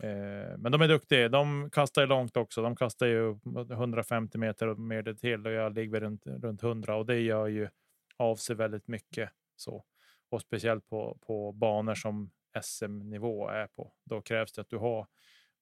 [0.02, 1.28] Eh, men de är duktiga.
[1.28, 2.62] De kastar ju långt också.
[2.62, 3.38] De kastar ju
[3.72, 7.46] 150 meter och mer det till och jag ligger runt, runt 100 och det gör
[7.46, 7.68] ju
[8.16, 9.30] av sig väldigt mycket.
[9.56, 9.84] Så.
[10.30, 12.30] Och speciellt på, på banor som
[12.62, 13.92] SM-nivå är på.
[14.04, 15.06] Då krävs det att du har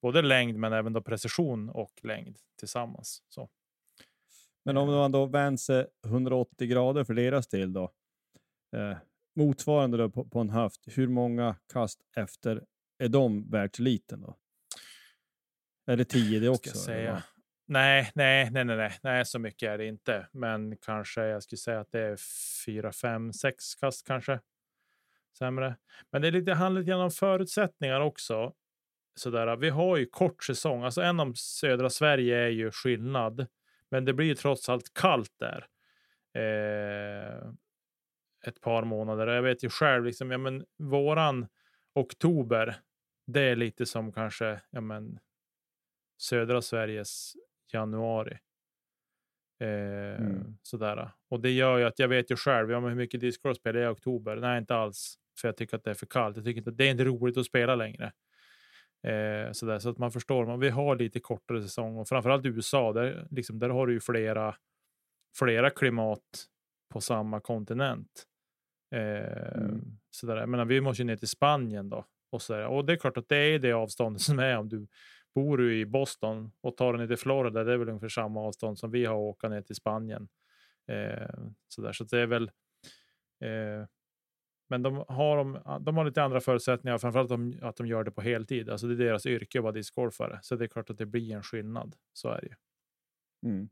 [0.03, 3.23] både längd men även då precision och längd tillsammans.
[3.29, 3.49] Så.
[4.65, 7.93] Men om man då vänder sig 180 grader för deras del då,
[8.77, 8.97] eh,
[9.37, 12.65] motsvarande då på, på en höft, hur många kast efter
[13.01, 14.37] är de världseliten då?
[15.87, 16.79] Är det 10 det också?
[16.79, 17.23] säga.
[17.67, 20.29] Nej, nej, nej, nej, nej, nej, så mycket är det inte.
[20.33, 22.17] Men kanske jag skulle säga att det är
[22.65, 24.41] fyra, fem, sex kast kanske.
[25.39, 25.77] Sämre.
[26.13, 28.53] Men det är lite, handlar lite om förutsättningar också.
[29.15, 30.83] Sådär, vi har ju kort säsong.
[30.83, 33.47] Alltså en om södra Sverige är ju skillnad.
[33.91, 35.67] Men det blir ju trots allt kallt där.
[36.35, 37.51] Eh,
[38.47, 39.27] ett par månader.
[39.27, 41.47] Jag vet ju själv, liksom, ja, men våran
[41.95, 42.77] oktober,
[43.33, 45.19] det är lite som kanske ja, men,
[46.21, 47.33] södra Sveriges
[47.73, 48.39] januari.
[49.61, 50.57] Eh, Mm.
[50.63, 51.11] Sådär.
[51.29, 53.81] Och det gör ju att jag vet ju själv, ja, men hur mycket discgolf spelar
[53.81, 54.37] jag i oktober?
[54.37, 55.15] Nej, inte alls.
[55.41, 56.37] För jag tycker att det är för kallt.
[56.37, 58.13] Jag tycker inte, det är inte roligt att spela längre.
[59.03, 62.93] Eh, sådär, så att man förstår, man, vi har lite kortare säsong och framförallt USA,
[62.93, 64.57] där, liksom, där har du ju flera,
[65.39, 66.47] flera klimat
[66.93, 68.25] på samma kontinent.
[68.95, 69.99] Eh, Mm.
[70.11, 70.37] sådär.
[70.37, 72.05] Jag menar, vi måste ju ner till Spanien då.
[72.31, 72.67] Och, sådär.
[72.67, 74.87] och det är klart att det är det avståndet som är om du
[75.35, 77.65] bor du i Boston och tar den ner till Florida.
[77.65, 80.29] Det är väl ungefär samma avstånd som vi har att åka ner till Spanien.
[80.89, 81.93] Eh, sådär.
[81.93, 82.51] Så att det är väl.
[83.45, 83.87] Eh,
[84.69, 88.05] men de har, de, ah, de har lite andra förutsättningar, framförallt de, att de gör
[88.05, 88.71] det på heltid.
[88.71, 91.33] Alltså det är deras yrke att vara discgolfare, så det är klart att det blir
[91.33, 91.97] en skillnad.
[92.13, 92.55] Så är det ju.
[93.51, 93.69] Mm.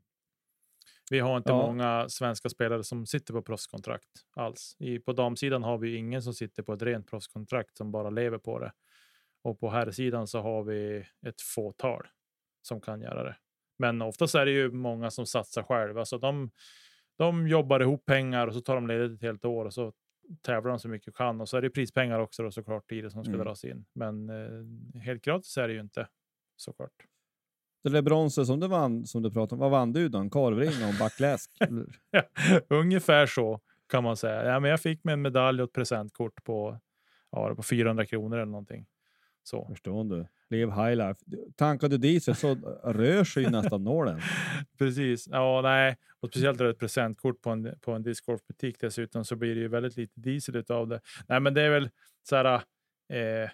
[1.11, 1.57] Vi har inte Ja.
[1.67, 4.75] många svenska spelare som sitter på proffskontrakt alls.
[4.79, 8.37] I, på damsidan har vi ingen som sitter på ett rent proffskontrakt som bara lever
[8.37, 8.71] på det.
[9.43, 12.07] Och på herrsidan så har vi ett fåtal
[12.61, 13.37] som kan göra det.
[13.77, 16.05] Men oftast är det ju många som satsar själva.
[16.05, 16.51] Så de,
[17.17, 19.93] de jobbar ihop pengar och så tar de ledigt ett helt år och så
[20.41, 21.41] tävlar de så mycket de kan.
[21.41, 23.45] Och så är det prispengar också då, såklart i det som ska Mm.
[23.45, 23.85] dras in.
[23.93, 26.07] Men eh, helt gratis är det ju inte
[26.55, 27.05] såklart.
[27.83, 30.17] Det där bronset som du vann, som du pratade om, vad vann du då?
[30.17, 31.51] En korvring och en backläsk?
[31.59, 31.85] Eller?
[32.67, 34.45] Ungefär så kan man säga.
[34.45, 36.79] Ja, men jag fick med en medalj och ett presentkort på,
[37.31, 38.85] ja, på 400 kronor eller någonting.
[39.43, 39.67] Så.
[39.69, 40.27] Förstår du?
[40.49, 41.19] Lev high life.
[41.55, 44.21] Tankar du diesel så rör sig ju nästan nålen.
[44.77, 45.27] Precis.
[45.31, 45.97] Ja, nej.
[46.19, 49.97] Och speciellt ett presentkort på en, på en discgolfbutik dessutom så blir det ju väldigt
[49.97, 51.01] lite diesel av det.
[51.27, 51.89] Nej, men det är väl
[52.23, 52.61] så här.
[53.13, 53.49] Eh,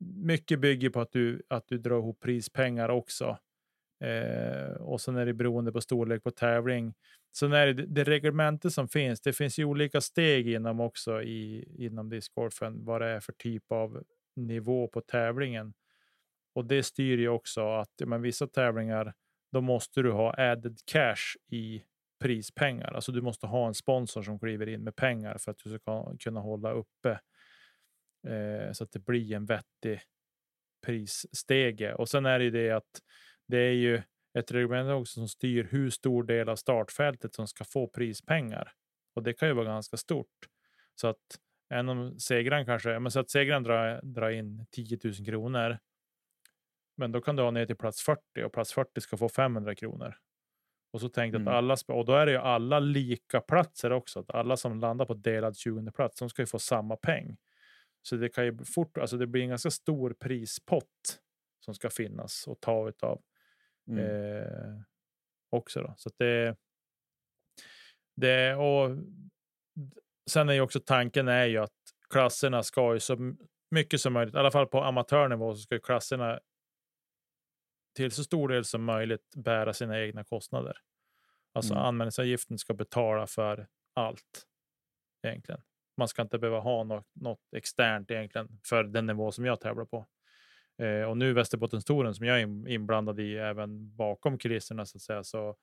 [0.00, 3.38] mycket bygger på att du, att du drar ihop prispengar också.
[4.00, 6.94] Eh, och sen är det beroende på storlek på tävling.
[7.36, 9.20] Sen är det det reglementet som finns.
[9.20, 13.72] Det finns ju olika steg inom också i inom discgolfen vad det är för typ
[13.72, 14.04] av
[14.36, 15.74] nivå på tävlingen.
[16.54, 19.14] Och det styr ju också att men vissa tävlingar
[19.52, 21.82] då måste du ha added cash i
[22.20, 22.92] prispengar.
[22.92, 26.16] Alltså du måste ha en sponsor som kliver in med pengar för att du ska
[26.18, 27.20] kunna hålla uppe
[28.28, 30.00] eh, så att det blir en vettig
[30.86, 31.94] prisstege.
[31.94, 33.00] Och sen är det ju det att
[33.50, 34.02] det är ju
[34.38, 38.72] ett reglement också som styr hur stor del av startfältet som ska få prispengar.
[39.14, 40.48] Och det kan ju vara ganska stort.
[40.94, 41.18] Så att
[41.68, 45.78] en om segraren kanske, men så att segraren drar, drar in 10 000 kronor.
[46.96, 49.74] Men då kan du ha ner till plats 40 och plats 40 ska få 500
[49.74, 50.14] kronor.
[50.92, 51.48] Och så tänkte Mm.
[51.48, 54.20] att alla, och då är det ju alla lika platser också.
[54.20, 57.36] Att alla som landar på delad 20 plats, de ska ju få samma peng.
[58.02, 61.20] Så det kan ju fort, alltså det blir en ganska stor prispott
[61.64, 63.22] som ska finnas och ta utav
[63.88, 64.04] Mm.
[64.04, 64.80] eh,
[65.50, 65.82] också.
[65.82, 65.94] Då.
[65.96, 66.56] Så att det,
[68.16, 68.90] det och
[70.30, 71.72] sen är ju också tanken är ju att
[72.10, 73.34] klasserna ska ju så
[73.70, 76.40] mycket som möjligt, i alla fall på amatörnivå, så ska ju klasserna
[77.96, 80.76] till så stor del som möjligt bära sina egna kostnader.
[81.52, 81.84] Alltså Mm.
[81.84, 84.46] anmälningsavgiften ska betala för allt
[85.26, 85.62] egentligen.
[85.96, 89.84] Man ska inte behöva ha något, något externt egentligen för den nivå som jag tävlar
[89.84, 90.06] på.
[90.80, 95.02] Eh, och nu Västerbottenstouren som jag är in- inblandad i även bakom kulisserna så att
[95.02, 95.56] säga så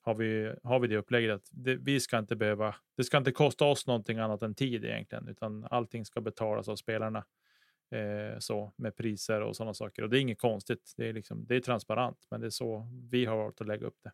[0.00, 3.32] har vi, har vi det upplägget att det, vi ska inte behöva, det ska inte
[3.32, 7.24] kosta oss någonting annat än tid egentligen, utan allting ska betalas av spelarna.
[7.90, 10.02] Eh, så med priser och sådana saker.
[10.02, 10.94] Och det är inget konstigt.
[10.96, 13.86] Det är, liksom, det är transparent, men det är så vi har valt att lägga
[13.86, 14.12] upp det.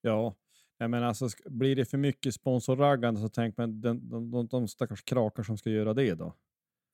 [0.00, 0.34] Ja,
[0.78, 5.02] jag menar alltså, blir det för mycket sponsorraggande så tänk man de, de, de stackars
[5.02, 6.34] krakar som ska göra det då.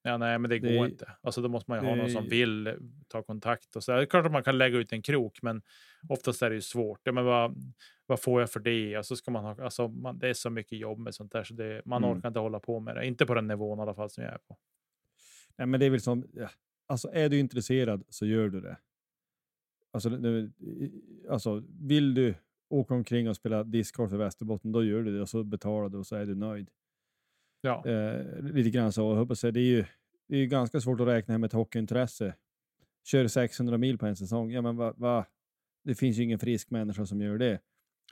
[0.07, 1.11] Ja, nej, men det, Det- går inte.
[1.21, 2.75] Alltså, då måste man ju ha någon som vill eh,
[3.09, 3.77] ta kontakt.
[3.77, 3.93] Och så.
[3.93, 5.63] Det är klart att man kan lägga ut en krok, men
[6.09, 7.01] oftast är det ju svårt.
[7.05, 7.55] Ja, men vad,
[8.07, 8.99] vad får jag för det?
[8.99, 11.45] Och så ska man ha, alltså, man, det är så mycket jobb med sånt där,
[11.45, 12.17] så det, man Mm.
[12.19, 13.07] orkar inte hålla på med det.
[13.07, 14.57] Inte på den nivån i alla fall som jag är på.
[15.57, 16.49] Nej, men det är väl som, ja,
[16.87, 18.77] alltså är du intresserad så gör du det.
[19.91, 20.53] Alltså, nu,
[21.31, 22.35] alltså vill du
[22.69, 25.99] åka omkring och spela discgolf i Västerbotten, då gör du det och så betalar du
[25.99, 26.71] och så är du nöjd.
[27.65, 29.01] Ja, Eh, lite grann så.
[29.01, 29.85] Jag hoppas det är ju
[30.29, 32.35] det är ju ganska svårt att räkna hem ett hockeyintresse.
[33.05, 35.27] Kör 600 mil på en säsong, ja men va, va?
[35.85, 37.61] det finns ju ingen frisk människa som gör det.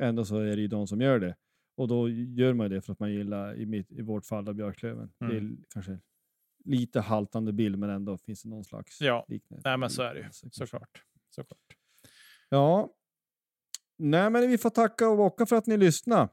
[0.01, 1.37] Ändå så är det ju de som gör det.
[1.77, 4.55] Och då gör man det för att man gillar, i, mitt, i vårt fall, av
[4.55, 5.13] Björklöven.
[5.19, 5.65] Det är Mm.
[5.69, 5.99] kanske
[6.65, 9.63] lite haltande bild, men ändå finns det någon slags Ja, liknande.
[9.69, 10.25] nej, men så är det ju.
[10.27, 10.49] liknelse.
[10.53, 11.03] Såklart.
[11.31, 11.77] Såklart.
[12.49, 12.93] Ja.
[13.99, 16.29] Nej, men vi får tacka och bocka för att ni lyssnar.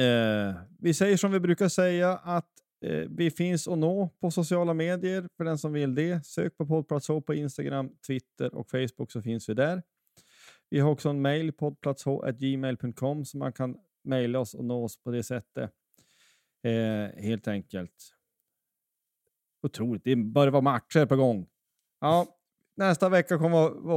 [0.00, 2.50] Eh, vi säger som vi brukar säga att
[2.84, 6.26] eh, vi finns att nå på sociala medier för den som vill det.
[6.26, 9.82] Sök på poddplats H på Instagram, Twitter och Facebook så finns vi där.
[10.70, 15.10] Vi har också en mail, poddplatsh.gmail.com, så man kan mejla oss och nå oss på
[15.10, 15.70] det sättet.
[16.62, 18.14] Eh, helt enkelt.
[19.62, 21.46] Otroligt, det börjar vara matcher på gång.
[22.00, 22.26] Ja,
[22.76, 23.92] nästa vecka kommer vi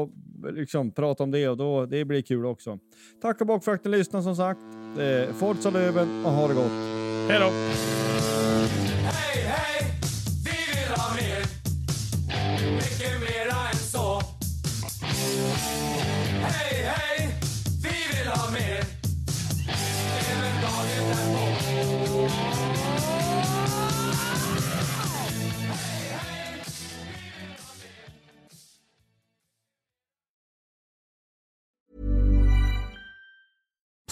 [0.50, 2.80] att- liksom prata om det och då, det blir kul också.
[3.22, 4.60] Tack och bock för att ni lyssnade som sagt.
[5.00, 6.72] Eh, Forza Löven och ha det gott.
[7.30, 7.52] Hej då!